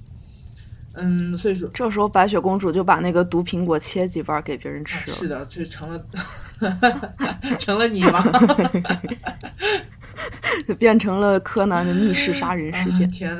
[0.95, 5.16] 嗯，所以说这时候白雪公主就把那个毒苹果切几瓣给别人吃了。
[5.16, 6.03] 是的，就成了
[7.59, 8.24] 成了你吗？
[10.66, 13.11] 就变成了柯南的密室杀人事件啊。
[13.12, 13.37] 天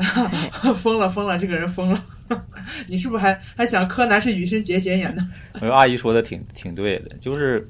[0.62, 2.05] 哪，疯了疯了，这个人疯了！
[2.89, 5.24] 你是不是还还想柯南是羽生结弦演的？
[5.55, 7.66] 我觉得阿姨说的挺挺对的，就是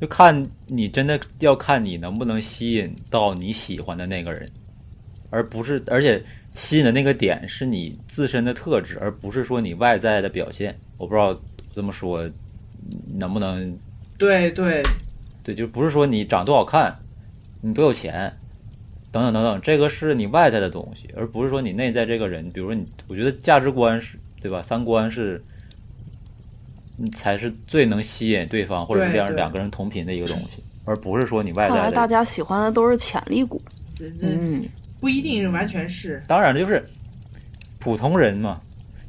[0.00, 4.48] 就看你真的要看你能不能吸引到你喜欢的那个人，
[5.30, 6.22] 而不是而且
[6.54, 10.76] 吸引的那个点是你自身的特质，而不是说你外在的表现。
[10.98, 11.38] 我不知道
[11.74, 12.28] 这么说
[13.14, 13.76] 能不能
[14.18, 14.82] 对对，
[15.42, 16.94] 对，就不是说你长多好看，
[17.60, 18.32] 你多有钱，
[19.12, 22.50] 等等等等，这个是你外在的东西，而不是说你内在这个人。
[22.50, 24.62] 比如说你，我觉得价值观是对吧？
[24.62, 25.55] 三观是，嗯，
[27.14, 32.06] 才是最能吸引对方或者两两个人同频的一个东西，而不是说你外在看来大。
[32.06, 33.60] 家喜欢的都是潜力股。
[34.22, 34.64] 嗯，
[35.00, 36.22] 不一定完全是。
[36.26, 36.84] 当然了，就是
[37.78, 38.60] 普通人嘛，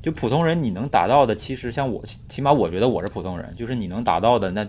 [0.01, 4.67] 就普通人你能达到的，其实像我，起码我觉得我是普通人，就是你能达到的，那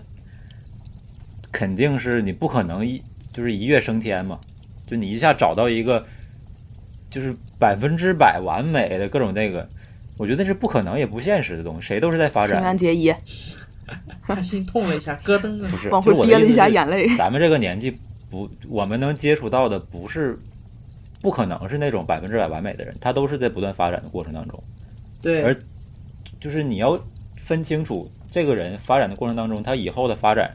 [1.51, 3.01] 肯定是你不可能一
[3.31, 4.39] 就是一跃升天嘛，
[4.85, 6.05] 就你一下找到一个
[7.09, 9.67] 就是百分之百完美的各种那个，
[10.19, 13.13] 我觉得是不可能也不现实的东西，谁都是在发新垣展，结衣
[14.27, 15.77] 他心痛了一下，咯噔的不。
[15.77, 15.87] 是？
[15.89, 17.15] 往回憋了一下眼泪。
[17.15, 17.97] 咱们这个年纪
[18.29, 20.37] 不，我们能接触到的不是，
[21.21, 24.61] 不可能是那种百分之百完美的人，他都是在不断发展的过程当中。
[25.21, 25.55] 对而，
[26.37, 27.01] 就是你要
[27.37, 30.53] 分清楚这个人发展的过程当中，他以后的发展，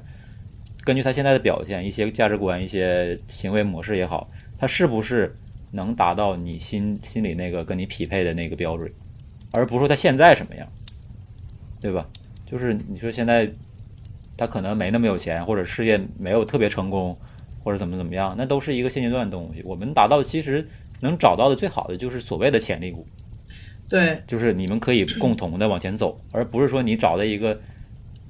[0.84, 5.34] 根据他现在的表现、一些价值观、一些行为模式也好，他是不是
[5.72, 8.88] 能达到你心心里那个跟你匹配的那个标准，
[9.54, 10.68] 而不是说他现在什么样，
[11.80, 12.06] 对吧？
[12.44, 13.50] 就是你说现在
[14.36, 17.16] 他可能没那么有钱，或者事业没有特别成功，
[17.62, 19.62] 或者怎么怎么样，那都是一个现阶段的东西。
[19.64, 20.66] 我们达到其实
[21.00, 23.06] 能找到的最好的就是所谓的潜力股，
[23.88, 27.58] 对，就是你们可以共同的往前走，而不是说你找的一个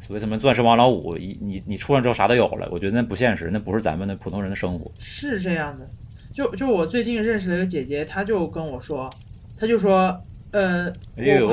[0.02, 4.90] 所谓什么钻石王老五，一你你出来之后啥都有了，我觉得那不现实，那不是咱们的普通人的生活。
[4.98, 5.86] 是这样的。
[6.32, 9.08] 就就我最近认识的一个姐姐，她就跟我说，
[9.56, 10.20] 她就说，
[10.54, 11.52] 呃，哎呦，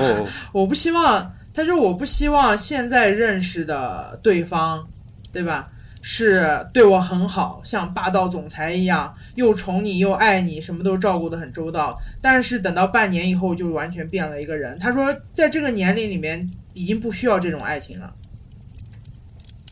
[0.54, 4.88] 我不希望，他说我不希望现在认识的对方，
[5.34, 5.68] 对吧？
[6.04, 11.99] 是对我很好，像霸道总裁一样，又宠你又爱你，什么都照顾得很周到。
[12.22, 14.78] 但是等到半年以后，就完全变了一个人。
[14.80, 18.14] 他说，在这个年龄里面，已经不需要这种爱情了。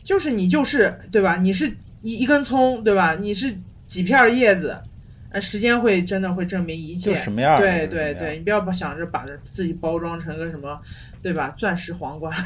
[0.04, 1.38] 就是你就是对吧？
[1.38, 1.68] 你是
[2.02, 3.16] 一一根葱对吧？
[3.16, 3.56] 你是
[3.88, 4.78] 几片叶子，
[5.32, 7.14] 呃，时间会真的会证明一切。
[7.14, 10.80] 就什么样儿对对对，你不要把想着把自己包装成个什么，
[11.22, 11.54] 对吧？
[11.58, 12.34] 钻石皇冠。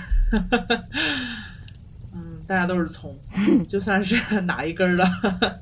[2.15, 3.17] 嗯，大家都是葱，
[3.67, 5.59] 就算是 哪一根儿的。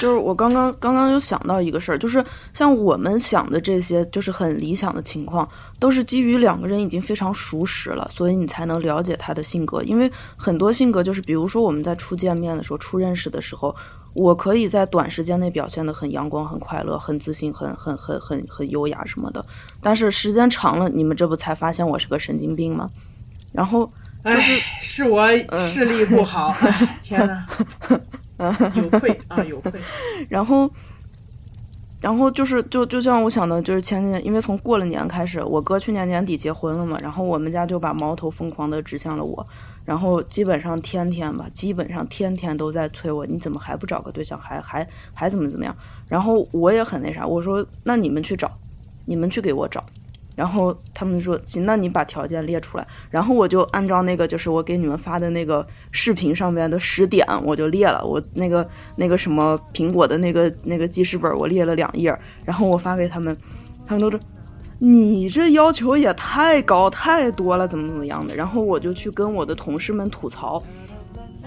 [0.00, 2.24] 就是我刚刚刚刚有想到一个事儿，就是
[2.54, 5.46] 像我们想的这些，就是很理想的情况，
[5.78, 9.82] 都是基于两个人已经非常熟识了，所以你才能了解他的性格。
[9.82, 13.76] 因为很多性格就是，比如说我们在初见面的时候、初认识的时候，
[14.16, 19.44] 我可以在短时间内表现的很阳光、很快乐、很自信、很很很很很优雅什么的，
[19.82, 22.88] 但是时间长了，你们这不才发现我是个神经病吗？
[23.52, 23.90] 然后
[24.22, 27.46] 哎，是是我视力不好， 哎天哪，
[28.74, 29.72] 有愧啊，有愧。
[30.28, 30.68] 然后，
[32.00, 39.46] 然后就是就就像我想的，就是前年，因为从过了年开始，我哥去年年底结婚了嘛，然后我们家就把矛头疯狂的指向了我，
[39.86, 45.74] 然后基本上天天吧，基本上天天都在催我，你怎么还不找个对象，还还还怎么怎么样？
[46.08, 48.50] 然后我也很那啥，我说那你们去找，
[49.06, 49.82] 你们去给我找。
[50.34, 52.86] 然后他们说行，那你把条件列出来。
[53.08, 58.04] 然后我就按照那个就是我给你们发的那个视频上面的十点，我就列了。
[58.04, 62.14] 我那个那个什么苹果的那个那个记事本，我列了两页。
[62.44, 63.34] 然后我发给他们，
[63.86, 64.20] 他们都说
[64.78, 68.34] 你这要求也太高太多了，怎么怎么样的。
[68.34, 70.62] 然后我就去跟我的同事们吐槽。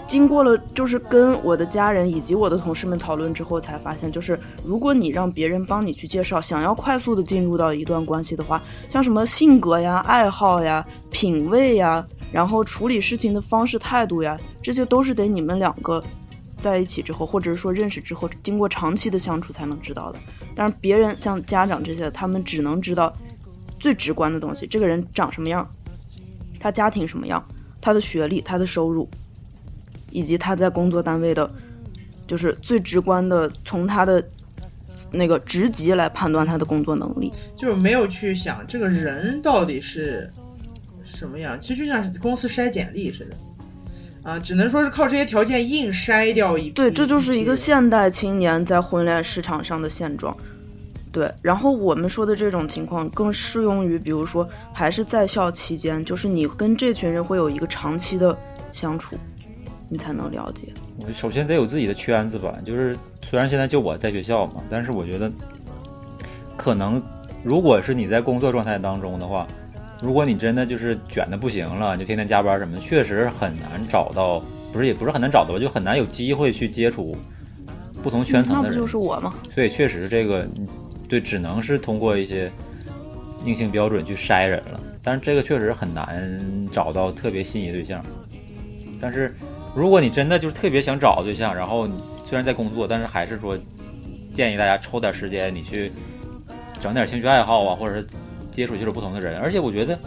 [0.07, 8.59] 经过了就是跟我的家人以及我的同事们讨论之后，才发现，就是如果你让别人帮你去介绍，想要快速的进入到一段关系的话，
[8.89, 16.03] 像什么性格呀、爱好呀、品味呀，然后处理事情的方式、态度呀，这些都是得你们两个
[16.59, 20.19] 在一起之后，或者是说认识之后，经过长期的相处才能知道的。
[20.53, 23.15] 但是别人像家长这些，他们只能知道
[23.79, 25.67] 最直观的东西：这个人长什么样，
[26.59, 27.43] 他家庭什么样，
[27.81, 29.07] 他的学历、他的收入。
[30.11, 31.47] 以及他在工作单位的，
[32.25, 34.27] 就是最直观的，从他的
[35.11, 37.31] 那个职级来判断他的工作能力。
[37.55, 40.27] 就是没有去想这个人到底是
[41.03, 43.37] 什么样，其实就像公司筛简历似的，
[44.29, 46.69] 啊，只能说是靠这些条件硬筛掉一。
[46.69, 47.79] 对，这就是一个现。
[47.89, 50.35] 代青年在婚恋市场上的现状。
[51.11, 58.37] 对，然后我们说的这种情况更适用于，比如说还是在校期间，就是你跟这群人会有一个长期的
[58.71, 59.15] 相处，
[59.89, 60.67] 你才能了解。
[61.01, 65.31] 我首先得有自己的圈子吧，就是虽然现在就我在学校嘛，但是我觉得
[66.55, 67.01] 可能
[67.43, 69.47] 如果是你在工作状态当中的话，
[70.01, 74.41] 如果你真的就是卷的不行了，就天天加班什么的，确实很难找到，
[74.71, 77.17] 不是也不是很难找到，就很难有机会去接触
[78.01, 78.71] 不同圈层的人。
[78.71, 79.33] 那不就是我吗？
[79.53, 80.47] 所以确实这个
[81.09, 82.49] 对，只能是通过一些
[83.43, 84.79] 硬性标准去筛人了。
[85.03, 86.29] 但是这个确实很难
[86.71, 88.01] 找到特别心仪对象。
[89.01, 89.33] 但是
[89.75, 93.57] 如果你真的就是特别想找对象，然后你虽然在工作，但是还是说
[94.33, 95.91] 建议大家抽点时间，你去
[96.79, 98.07] 整点兴趣爱好啊，或者是
[98.59, 99.39] 接触接触不同的人。
[99.39, 99.97] 而且我觉得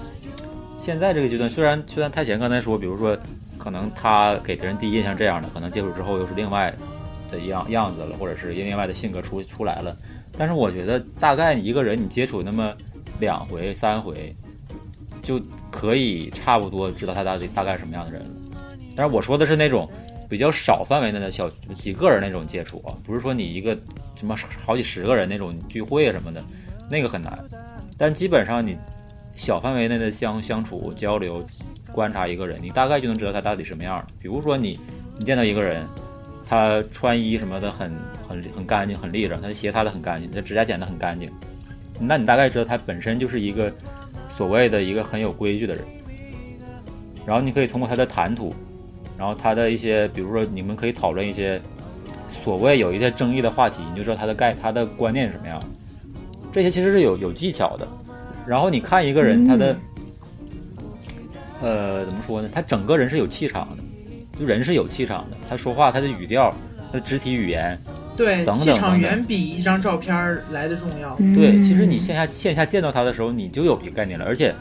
[0.78, 3.16] 现在这个阶段，虽然虽然太贤刚才说，比如说
[3.56, 6.70] 可能他给别人第一印象这样的，可能接触之后又是另外
[7.30, 9.96] 的样样子了，或者是另外的性格出出来了。
[10.36, 12.74] 但是我觉得大概一个人你接触那么
[13.20, 14.34] 两回三回，
[15.22, 15.40] 就
[15.70, 18.22] 可以差不多知道他大概大概什么样的人。
[18.94, 19.88] 但是我说的是那种
[20.28, 23.74] 比较少范围内的小几个人那种接触啊，不是说你一个
[24.14, 24.36] 什么
[24.66, 26.44] 好几十个人那种聚会什么的，
[26.90, 27.38] 那个很难。
[28.02, 28.76] 但基本上你
[29.32, 31.40] 小范围内的相相处交流，
[31.92, 34.04] 观察一个人，你大概就能知道他到底什么样。
[34.20, 34.76] 比如说你
[35.16, 35.86] 你见到一个人，
[36.44, 37.92] 他穿衣什么的很
[38.28, 41.30] 很很干净很利落，他的鞋擦的很干净，他指甲剪得很干净，
[42.00, 43.72] 那你大概知道他本身就是一个
[44.28, 45.84] 所谓的一个很有规矩的人。
[47.24, 48.52] 然后你可以通过他的谈吐，
[49.16, 51.60] 然后他的一些，比如说你们可以讨论一些
[52.32, 55.62] 所谓有一些争议的话题，你就知道他的概他的观念是什么样。
[56.52, 57.88] 这些其实是有有技巧的。
[58.46, 59.76] 然后你看一个人他的，
[61.62, 62.48] 呃，怎么说呢？
[62.52, 63.82] 他整个人是有气场的。
[64.38, 66.52] 就人是有气场的，他说话他的语调、
[66.86, 67.78] 他的肢体语言，
[68.16, 71.14] 对，等等气场远比一张照片来的重要。
[71.16, 74.24] 对，嗯其实你线下线下见到他的时候，你就有一个概念了。
[74.24, 74.54] 而且，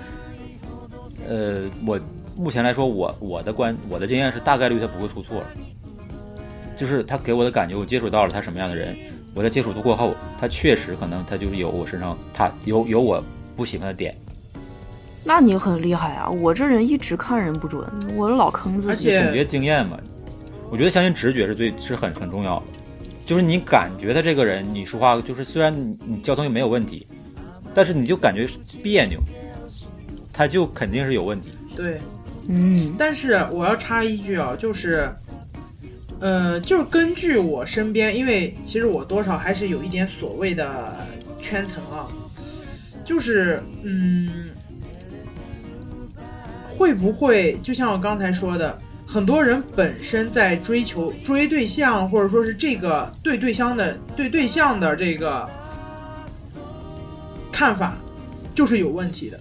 [1.26, 1.98] 呃，我
[2.36, 5.42] 目前来说，我我的观我的经验是，大概率他不会出错。
[6.76, 8.94] 就是他给我的感觉，我接触到了他什么样的人，
[9.34, 13.24] 我在接触度过后，他确实可能他就是有我身上他有有我
[13.56, 14.16] 不喜欢的点。
[15.24, 16.28] 那你很厉害啊！
[16.30, 18.90] 我这人一直看人不准，我老坑自己。
[18.90, 19.98] 而且总结经验嘛，
[20.70, 22.66] 我觉得相信直觉是最是很很重要的。
[23.24, 27.06] 就是你感觉他这个人，你说话就是虽然你你交通也没有问题，
[27.74, 28.48] 但是你就感觉
[28.82, 29.20] 别扭，
[30.34, 31.50] 他就肯定是有问题。
[31.76, 32.00] 对，
[32.48, 35.08] 嗯但是我要插一句啊，就是，
[36.22, 40.96] 呃，就是根据我身边，因为其实我多少还是有一点所谓的
[41.42, 42.08] 圈层啊，
[43.04, 44.52] 就是嗯，
[46.68, 55.50] 会不会就像我刚才说的，很多人本身在追求追对象，或者说是这个对对象的对对象的这个
[57.52, 57.98] 看法，
[58.54, 59.40] 就是有问题的。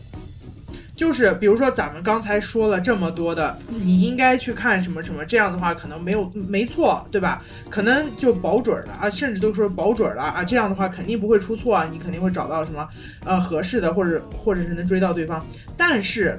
[1.01, 7.43] 就是比如说咱们刚才说了这么多的，你应该去看什么什么，这样的话可能没有没错，对吧？
[7.71, 12.87] 可能就保准了啊，甚至都说保准了啊，这样的话肯定不会出错啊，你肯定会找到什么
[13.25, 15.43] 呃合适的，或者或者是能追到对方。
[15.75, 16.39] 但是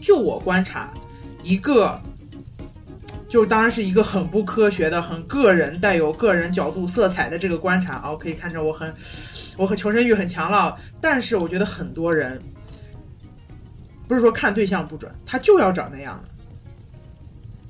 [0.00, 0.88] 就我观察，
[1.42, 2.00] 一个
[3.28, 8.94] 就当然是一个很不科学的、很个人、带有个人角度色彩的这个观察啊，可以看着我很
[9.56, 12.40] 我很求生欲很强了，但是我觉得很多人。
[14.12, 16.30] 不是说看对象不准，他就要找那样的。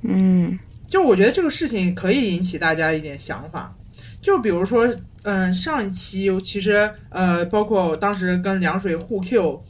[0.03, 0.59] 嗯
[0.91, 3.73] 就我觉得这个事情可以引起大家一点想法。
[4.21, 9.63] 就比如说，嗯，上一期其实呃，包括我当时跟凉水互 Q，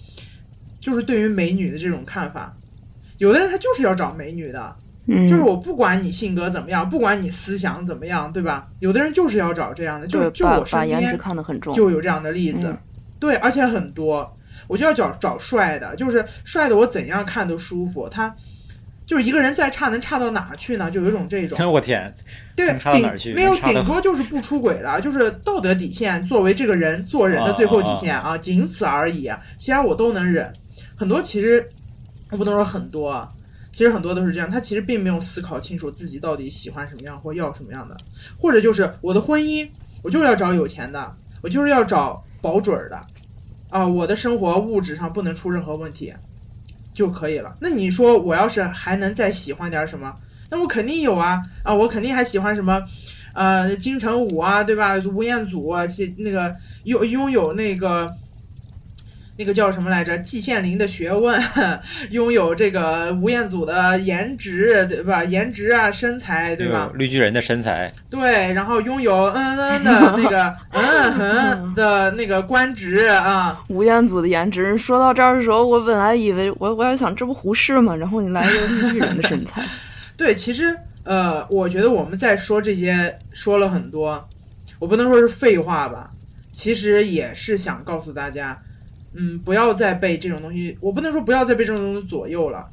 [0.80, 2.54] 就是对于美女的这种看法，
[3.18, 4.74] 有的人他就是要找美女的，
[5.08, 8.66] 嗯，就是我不管你性格怎么样，不管你思想怎么样，对吧？
[8.80, 11.00] 有的人就是要找这样的，就就我身边。
[11.74, 12.78] 就有这样的例子，嗯
[13.20, 14.34] 对，而且很多，
[14.66, 18.08] 我就要找找帅的，就是帅的，我怎样看都舒服。
[18.08, 18.34] 他
[19.04, 20.90] 就是一个人再差能差到哪去呢？
[20.90, 22.14] 就有一种这种， 我天，
[22.56, 29.30] 对，差到哪去顶没有顶多就是不出轨了，就是道德底线作为这个人做人的最后底线啊，仅此而已。
[29.58, 30.50] 其他我都能忍。
[30.96, 31.68] 很多其实
[32.30, 33.28] 我不能说很多啊，
[33.72, 37.96] 其实很多都是这样，他其实并没有思考清楚自己到底喜欢什么样或要什么样的，
[38.38, 39.68] 或者就是我的婚姻，
[40.02, 43.00] 我就是要找有钱的，我就是要找保准儿的，
[43.72, 46.14] 啊，我的生活物质上不能出任何问题
[46.92, 47.56] 就可以了。
[47.60, 50.14] 那你说我要是还能再喜欢点什么？
[50.50, 52.80] 那我肯定有啊啊，我肯定还喜欢什么，
[53.34, 54.94] 呃，金城武啊，对吧？
[55.12, 56.54] 吴彦祖啊，是那个
[56.84, 58.14] 拥拥有那个。
[59.36, 60.18] 那个叫什么来着？
[60.18, 61.40] 季羡林的学问，
[62.10, 65.24] 拥有这个吴彦祖的颜值，对吧？
[65.24, 66.90] 颜值啊，身材，对吧？
[66.94, 77.96] 绿巨人的身材，对，然后拥有嗯嗯的那个 嗯哼的那个官职啊，吴彦祖的颜值，说到这儿的时候，我本来以为我我还想这不胡适吗？
[77.96, 79.64] 然后你来一个绿巨人的身材，
[80.16, 84.28] 对，其实呃，我觉得我们在说这些说了很多，
[84.78, 86.10] 我不能说是废话吧，
[86.50, 88.56] 其实也是想告诉大家，
[89.14, 92.66] 嗯，不要再被这种东西，我不能说不要再被这种东西左右了，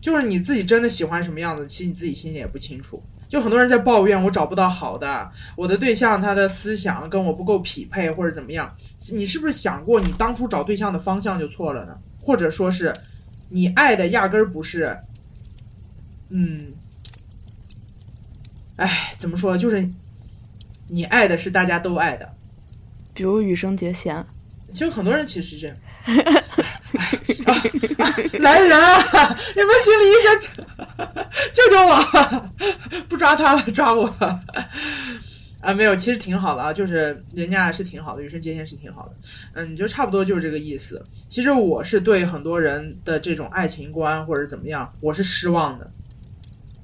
[0.00, 3.02] 就是你自己真的喜欢什么样子，其实你自己心里也不清楚。
[3.28, 8.74] 就很多人在抱怨我找不到好的，我的对象他的思想跟我不够匹配或者怎么样，
[9.12, 11.96] 你是不是想过你当初找对象的方向就错了呢？
[12.20, 12.92] 或者说是
[13.48, 14.98] 你爱的压根儿不是，
[16.28, 16.66] 嗯，
[18.76, 19.56] 哎，怎么说？
[19.56, 19.88] 就是
[20.88, 22.34] 你爱的是大家都爱的。
[23.14, 24.24] 比如羽生结弦，
[24.70, 25.76] 其实很多人其实是这样。
[28.40, 29.36] 来人啊！
[29.56, 30.40] 有没有心理医生
[31.52, 32.50] 救救我？
[33.08, 34.06] 不抓他了，抓我！
[35.60, 39.12] 啊，没有，其实挺好的啊，就是人家是挺好的，羽生结弦是挺好的。
[39.54, 41.04] 嗯，就差不多就是这个意思。
[41.28, 45.90] 其实我是对很多人的这种爱情观或者怎么样，我是失望的。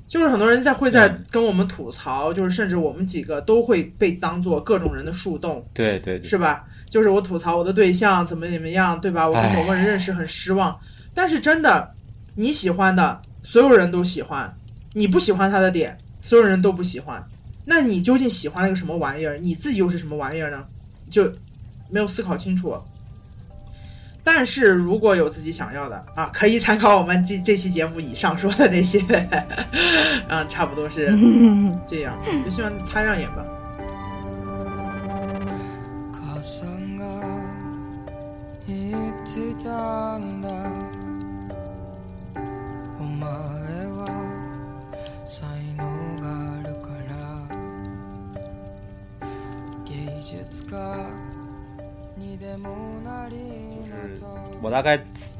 [0.07, 6.64] 就是很多人在会在嗯跟我们吐槽，就是甚至我们几个都会被当做各种人的树洞，对对对，是吧？
[6.88, 9.28] 就是我吐槽我的对象怎么怎么样，对吧？
[9.28, 10.78] 我跟某个人认识很失望，
[11.12, 11.92] 但是真的，
[12.36, 14.54] 你喜欢的所有人都喜欢，
[14.92, 17.24] 你不喜欢他的点，所有人都不喜欢。
[17.64, 19.36] 那你究竟喜欢了个什么玩意儿？
[19.38, 20.64] 你自己又是什么玩意儿呢？
[21.11, 21.28] 就
[21.90, 22.76] 没有思考清楚。
[24.29, 29.01] 但是如果有自己想要的啊，可以参考我们这这期节目以上说的那些，
[30.29, 31.16] 嗯， 差不多是
[31.87, 32.12] 这样，
[32.45, 33.45] 就希望擦亮眼吧。
[53.95, 54.28] 「」ってたんだ
[54.61, 54.99] お前は 我大概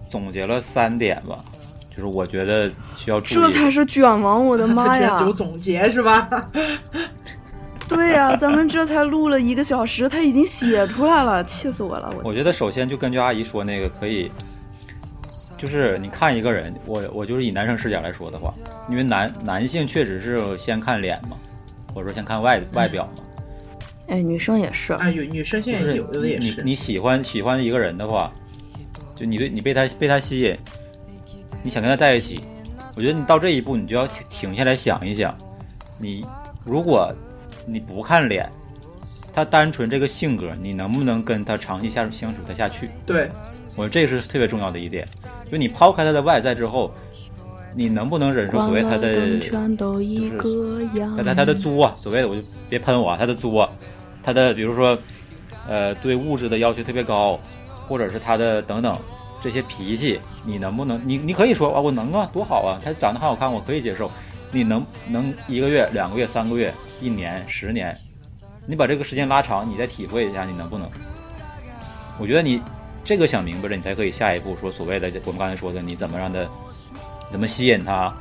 [0.09, 1.43] 总结了三点吧，
[1.89, 3.47] 就是我觉得需要注意的。
[3.47, 5.17] 这才是卷王，我的 妈呀！
[5.21, 6.49] 有总结是吧？
[7.88, 12.09] 对呀、咱们这才录了一个小时，他已经写出来了，气死我了！
[12.23, 14.32] 我我觉得首先就根据阿姨说那个，可以，
[15.57, 18.53] 就是你看一个人，我我就是以男生视角来说的话，
[18.88, 21.36] 因为男男性确实是先看脸嘛，
[21.93, 23.23] 或者说先看外外表嘛，
[24.07, 28.32] 哎，女生也是，哎，有女生现就是在有的也是，你你喜欢喜欢一个人的话，
[29.16, 30.56] 就你对你被他被他吸引，
[31.62, 32.40] 你想跟他在一起，
[32.96, 35.36] 我觉得你到这一步，你就要停停下来想一想，
[35.98, 36.24] 你
[36.64, 37.12] 如果
[37.64, 38.48] 你不看脸，
[39.32, 42.90] 他单纯这个性格，你能不能跟他长期下相处得下去？
[43.06, 43.30] 对
[43.74, 45.06] 我觉得这是特别重要的一点，
[45.50, 46.92] 就你抛开他的外在之后，
[47.74, 50.80] 你能不能忍受所谓他的关了灯全都一个。
[51.16, 53.70] 他他他的作啊，所谓的我就别喷我啊，他的作啊，
[54.22, 54.98] 他的比如说，
[55.68, 57.38] 呃，对物质的要求特别高，
[57.89, 58.99] 或者是他的等等
[59.41, 61.01] 这些脾气，你能不能？
[61.05, 64.11] 你你可以说啊，我能啊，多好啊，他长得很好看，我可以接受。
[64.53, 67.97] 你能能一个月、两个月、三个月、一年、十年，
[68.64, 70.89] 你把这个时间拉长，你再体会一下，你能不能？
[72.18, 72.62] 我觉得你
[73.05, 76.41] 这个想明白了，你才可以下一步说所谓的我们刚才说的，你怎么让他
[77.30, 78.14] 怎么吸引他啊？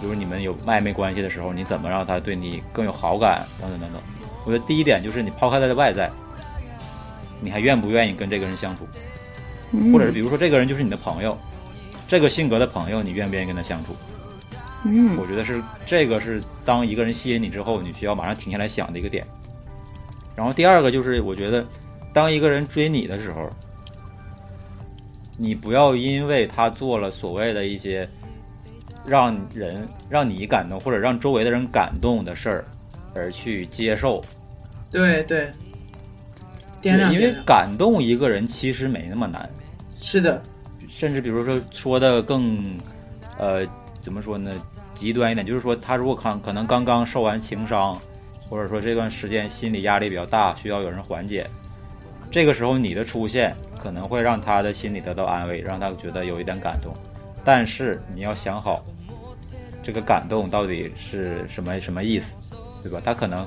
[0.00, 4.00] 比如你们有暧昧关系的时候，你怎么让他对你更有好感等等等等。
[4.46, 6.10] 我觉得第一点就是你抛开他的外在，
[7.44, 8.88] 你还愿不愿意跟这个人相处？
[9.72, 11.36] 嗯或者是比如说这个人就是你的朋友，
[12.08, 13.94] 这个性格的朋友，你愿不愿意跟他相处？
[14.84, 19.26] 嗯，我觉得是这个是当一个人吸引你之后，你需要马上停下来想的一个点。
[20.36, 21.66] 然后第二个就是，我觉得
[22.12, 23.50] 当一个人追你的时候，
[25.36, 28.08] 你不要因为他做了所谓的一些
[29.04, 32.64] 让人让你感动或者让周围的人感动的事儿，
[33.14, 34.22] 而去接受。
[34.92, 35.50] 对对，
[36.84, 39.48] 点亮因为，感动一个人其实没那么难，
[39.96, 40.40] 是的，
[40.88, 42.78] 甚至比如说说的更，
[43.38, 43.64] 呃，
[44.00, 44.52] 怎么说呢？
[44.94, 48.00] 极端一点，就是说他如果看可能刚刚受完情伤，
[48.48, 51.44] 或者说这段时间心理压力比较大，需要有人缓解，
[52.30, 56.94] 这个时候你的出现可能会让他的心里得到安慰，让他觉得有一点感动。
[57.44, 58.84] 但是你要想好，
[59.82, 62.34] 这个感动到底是什么什么意思，
[62.82, 63.00] 对吧？
[63.04, 63.44] 他可能，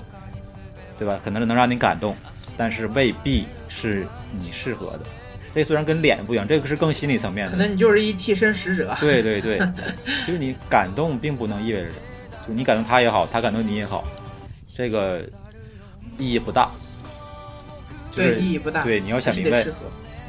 [1.00, 1.18] 对吧？
[1.24, 2.16] 可能能让你感动，
[2.58, 5.02] 但是未必是你适合的。
[5.54, 7.52] 这虽然跟脸不一样，这个是更心理层面的。
[7.52, 8.96] 可能你就是一替身使者。
[9.00, 9.58] 对对对，
[10.28, 12.00] 就是你感动并不能意味着什么，
[12.42, 14.06] 就是你感动他也好，他感动你也好，
[14.76, 15.22] 这个
[16.18, 16.70] 意义不大。
[18.12, 18.84] 就是对，意义不大。
[18.84, 19.66] 对，你要想明白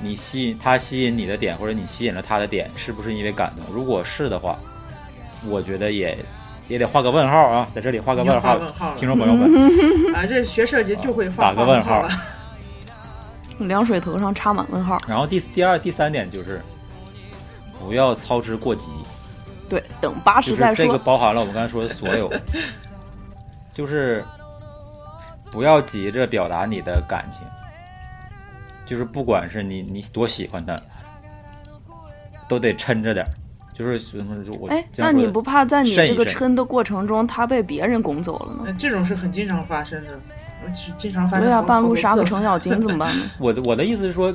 [0.00, 3.74] 你吸引他吸引你的点，或者你吸引了他的点，是不是因为感动？
[3.74, 4.56] 如果是的话，
[5.46, 6.16] 我觉得也
[6.68, 10.14] 也得画个问号啊，在这里画个问号问号，听众朋友们。
[10.14, 12.10] 啊， 这学设计就会画打个问号了。
[13.60, 15.00] 凉水头上插满问号。
[15.08, 16.60] 然后第第二、第三点就是
[17.80, 18.86] 不要操之过急，
[19.68, 20.84] 对，等八就是十再说。
[20.84, 22.30] 这个包含了我们刚才说的所有，
[23.72, 24.24] 就是
[25.50, 27.40] 不要急着表达你的感情，
[28.86, 30.76] 就是不管是你你多喜欢他，
[32.46, 33.28] 都得抻着点儿，
[33.78, 38.62] 就是什么我哎，那你不怕在你这个抻的过程中，他被别人拱走了呢？
[38.66, 40.18] 呃这种是很经常发生的，
[40.96, 41.62] 经常发生对呀、好。
[41.62, 43.30] 半路杀个程咬金怎么办呢？
[43.38, 44.34] 我的我的意思是说，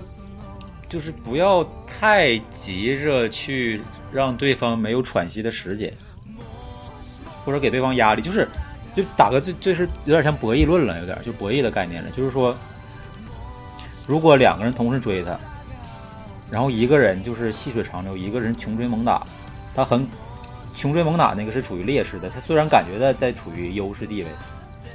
[0.88, 3.82] 就是不要太急着去
[4.14, 5.92] 让对方没有喘息的时间，
[7.44, 8.48] 或者给对方压力，就是
[8.96, 12.56] 就打个这这是有点像博弈论了，有点就博弈的概念了，就是说，
[14.08, 15.38] 如果两个人同时追他，
[16.52, 19.26] 然后一个人就是细水长流，一个人穷追猛打，
[19.74, 20.08] 他很
[20.76, 24.30] 穷追猛打那个是处于劣势的，他虽然感觉在在处于优势地位，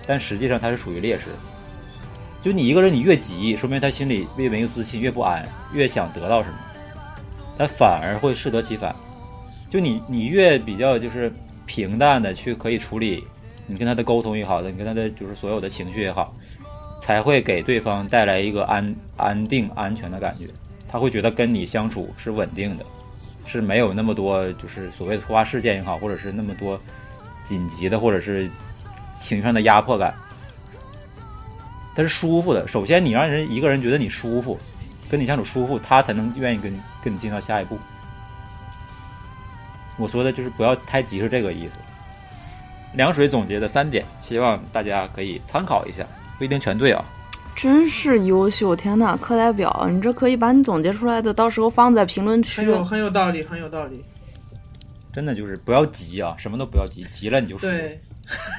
[0.06, 1.26] 但实际上他是处于劣势。
[2.40, 6.58] 就你一个人，你越急，说明他心里越没有自信，越不安，越想得到什么，
[7.58, 8.94] 他反而会适得其反。
[9.68, 11.32] 就你，你越比较就是
[11.66, 13.26] 平淡的去可以处理
[13.66, 16.32] 你跟他的沟通也好，你跟他的就是所有的情绪也好，
[17.00, 20.46] 才会给对方带来一个安安定、安全的感觉。
[20.88, 22.84] 他会觉得跟你相处是稳定的，
[23.44, 26.80] 是没有那么多就是所谓的突发事件也好，或者是那么多
[27.44, 28.50] 紧急的或者是
[29.12, 30.14] 情绪上的压迫感。
[31.94, 32.66] 他是舒服的。
[32.66, 34.58] 首先，你让人一个人觉得你舒服，
[35.10, 37.78] 跟你相处舒服，他才能愿意跟跟你进到下一步。
[39.96, 41.78] 我说的就是不要太急，是这个意思。
[42.94, 46.06] 凉水总结的三点，希望大家可以参考一下，
[46.38, 47.04] 不一定全对啊。
[47.58, 48.76] 真是优秀！
[48.76, 52.64] 天呐，课代表，你这可以把你总结出来的，到时候放在评论很区。
[52.64, 54.04] 有很有道理，很有道理。
[55.12, 57.66] 真的就是不要急啊，什么都不要急，急了你就输。
[57.66, 58.00] 对，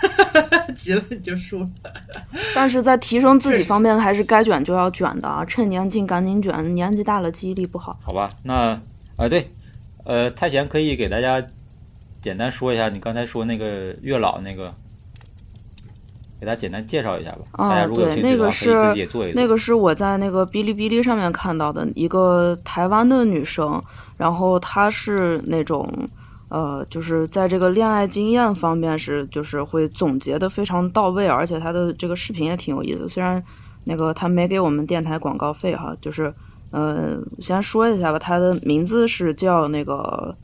[0.76, 1.70] 急了你就输了。
[2.54, 5.46] 但是在提升自己方面，还是该卷就要卷的啊！
[5.46, 7.98] 趁年轻赶紧卷，年纪大了记忆力不好。
[8.04, 8.78] 好吧，那
[9.16, 9.50] 啊对，
[10.04, 11.42] 呃，太贤可以给大家
[12.22, 14.74] 简单说一下你刚才说那个月老那个，
[16.40, 17.40] 给大家简单介绍一下吧。
[17.52, 19.42] 啊大家如果有对兴趣的话，可以那个是自己也做一做。
[19.42, 23.82] 那个是我在那个哔哩哔哩上面看到的一个台湾的女生，
[24.18, 25.88] 然后她是那种。
[26.52, 33.08] 呃，就是在这个恋爱经验方面是，就是会总结的非常到位，而且她的这个视频也挺有意思。
[33.08, 33.40] 虽然
[33.86, 36.34] 那个她没给我们电台广告费哈，就是
[36.72, 40.36] 呃，先说一下吧，她的名字是叫那个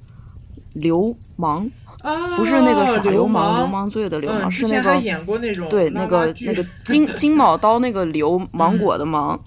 [0.73, 1.67] 流氓，
[2.05, 3.69] 啊，不是那个耍流氓，流氓。
[3.71, 9.39] 氓罪的流嗯，氓，之是那个演过那种对，那个那个金 金毛刀那个流芒果的芒，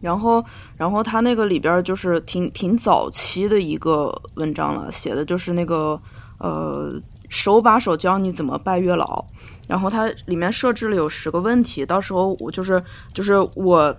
[0.00, 0.44] 然后
[0.76, 6.00] 然后他那个里边就是挺挺早期的一个文章了，写的就是那个
[6.38, 6.94] 呃
[7.28, 9.24] 手把手教你怎么拜月老，
[9.66, 12.80] 然后它里面设置了有十个问题，到时候我就是
[13.12, 13.92] 就是我。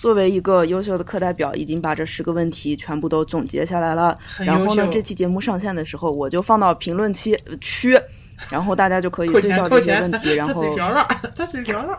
[0.00, 4.16] 作为一个优秀的课代表，已经把这十个问题全部都总结下来了。
[4.38, 8.00] 然后呢，这期节目上线的时候，我就放到评论区区，
[8.48, 11.06] 然后大家就可以对照这些钱扣钱问题，然他后嘴瓢了，
[11.36, 11.98] 他嘴瓢 了，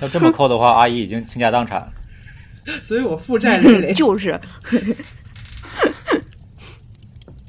[0.00, 1.92] 要这么扣的话，阿姨已经倾家荡产了。
[2.80, 3.92] 所以我负债累累。
[3.92, 4.40] 就是。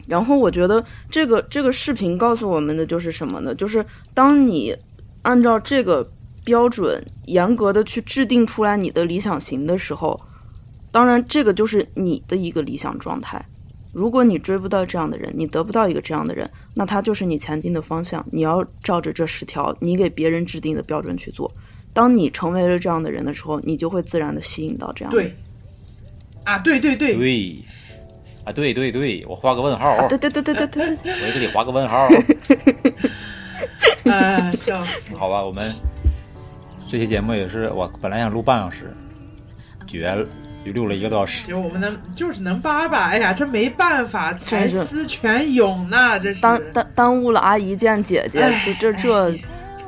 [0.07, 3.53] 然后我觉得这个这个视频告诉我们的就是什么呢？
[3.53, 4.75] 就是当你
[5.21, 6.11] 按照这个
[6.43, 10.19] 标准严格的去制定出来你的理想型的时候，
[10.91, 13.43] 当然这个就是你的一个理想状态。
[13.93, 18.25] 如果你追不到这样的人，你得不到一个这样的人，那他就是你前进的方向。
[18.31, 21.51] 你要照着这十条你给别人制定的标准去做。
[21.93, 25.29] 当你成为了这样的人的时候，你就会自然的吸引到这样的人。
[25.29, 25.35] 对，
[26.45, 27.61] 啊，对对对，对，
[28.45, 32.07] 啊对对对，我画个问号， 对对对对对对对，我在这里画个问号。
[34.09, 35.13] 啊，笑死！
[35.15, 35.71] 好吧，我们
[36.91, 38.91] 这期节目也是我本来想录半小时，
[39.87, 40.27] 绝了，
[40.65, 41.47] 就录了一个多小时。
[41.47, 46.41] 就我们能就是能叭叭，哎呀，这没办法，才思泉涌呢，这是。
[46.41, 49.39] 耽耽耽误了阿姨见姐姐，这这这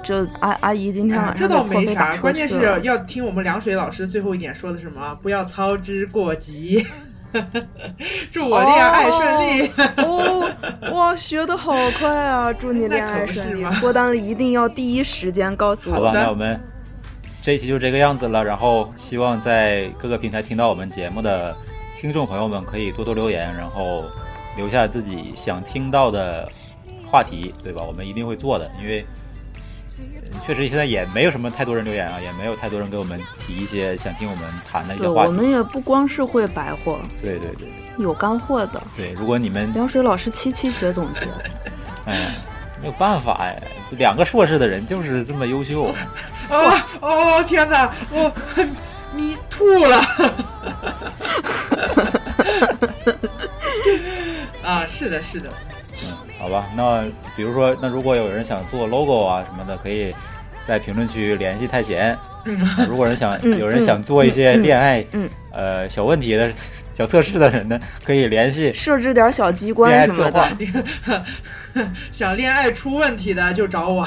[0.02, 6.88] 这阿阿姨今天晚啊这倒上就会没啥，关键是要听我们凉水老师最后一点说的什么，不要操之过急。
[8.32, 9.72] 祝我恋爱顺利。
[9.98, 10.50] 哦，
[10.94, 12.54] 哇，学的好快啊！
[12.54, 16.58] 祝你恋爱顺利嘛，脱单了一定要第一时间告诉我好吧，那我们
[17.44, 18.42] 这一期就这个样子了。
[18.42, 21.54] 然后希望在各个平台听到我们节目的
[22.00, 24.06] 听众朋友们可以多多留言，然后
[24.56, 26.50] 留下自己想听到的
[27.06, 27.84] 话题，对吧？
[27.86, 29.06] 我们一定会做的，因为。
[30.32, 35.28] 呃确实，现在也没有什么太多人留言啊，也没有太多人给我们提一些想听我们谈的一，些话题。
[35.28, 37.68] 我们也不光是会白话，对对对
[38.00, 38.82] 有干货的。
[38.98, 41.28] 对，如果你们凉水老师七七写总结，
[42.12, 42.32] 哎
[42.82, 43.56] 没有办法呀，
[43.92, 45.94] 两个硕士的人就是这么优秀。
[46.50, 48.32] 哦哦天哪，我
[49.16, 49.98] 迷吐了。
[54.64, 55.50] 啊，是的，是的，
[56.04, 56.10] 嗯
[56.40, 57.04] 好吧，那
[57.36, 60.14] 比如说，那如果有人想做 logo 啊什么的，可以
[60.66, 62.18] 在评论区联系太贤。
[62.46, 62.60] 嗯
[62.90, 66.52] 如果人想嗯有人想做一些恋爱嗯呃小问题的
[66.94, 71.26] 小测试的人呢，可以联系设置点小机关什么的。，
[72.12, 74.06] 想恋爱出问题的就找我。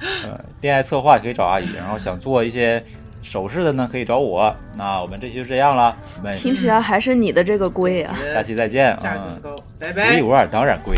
[0.00, 2.82] 呃，恋爱策划可以找阿姨，然后想做一些
[3.22, 4.54] 首饰的呢，可以找我。
[4.76, 8.18] 那我们这期就这样了，我们听起来还是你的这个贵啊！
[8.34, 9.52] 下期再见价啊更！
[9.52, 10.96] 高，拜独拜一无二，当然贵。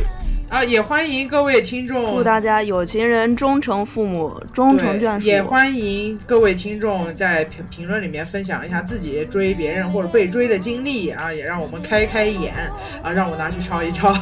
[0.50, 0.64] 啊！
[0.64, 5.26] 也欢迎各位听众，祝大家有情人终成父母，终成眷属。
[5.26, 12.54] 也欢迎各位听众在评评论里面分享一下自己追别人或者被追的经历啊，也让我们开开眼
[13.02, 14.14] 啊，让我拿去抄一抄。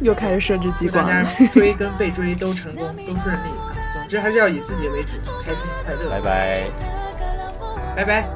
[0.00, 1.22] 又开始设置机关大。
[1.22, 3.72] 家追跟被追都成功，都顺利啊！
[3.94, 5.12] 总之还是要以自己为主，
[5.44, 6.10] 开心快乐。
[6.10, 6.62] 拜拜，
[7.96, 8.28] 拜拜，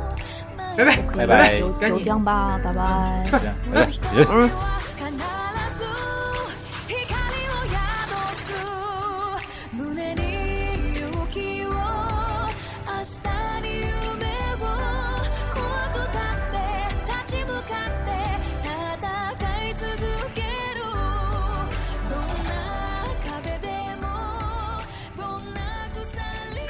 [0.77, 3.23] 拜拜，拜拜就紧这样吧，拜拜。
[3.31, 3.89] 拜拜。
[4.15, 4.51] 嗯。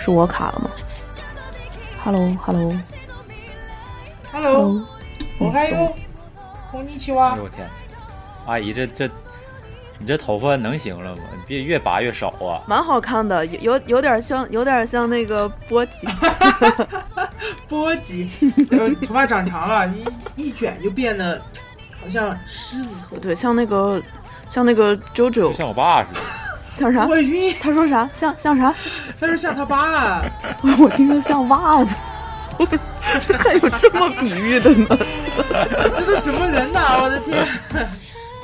[0.09, 0.71] 是我卡了吗
[2.03, 4.83] ？Hello，Hello，Hello，
[5.39, 5.95] 我还有
[6.71, 7.69] 红泥青蛙哎呦，我天，
[8.47, 9.07] 阿姨这这，
[9.99, 11.23] 你这头发能行了吗？
[11.37, 12.65] 你别越拔越少啊！
[12.67, 16.09] 蛮好看的，有有有点像，有点像那个波吉。
[17.69, 18.31] 波吉，
[18.71, 20.07] 呃头发长长了，一
[20.37, 21.39] 一卷就变得
[22.01, 23.19] 好像狮子头。
[23.19, 24.03] 对，像那个
[24.49, 26.21] 像那个 JoJo，就像我爸似的。
[26.79, 27.07] 像啥？
[27.07, 28.09] 我晕，他说啥？
[28.13, 28.73] 像像啥？
[29.21, 30.23] 他说像他爸，
[30.79, 31.91] 我听着像袜子。
[33.39, 34.87] 还有这么比喻的呢？
[35.95, 36.99] 这都什么人呐！
[37.03, 37.47] 我的天，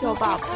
[0.01, 0.47] 叫爸爸。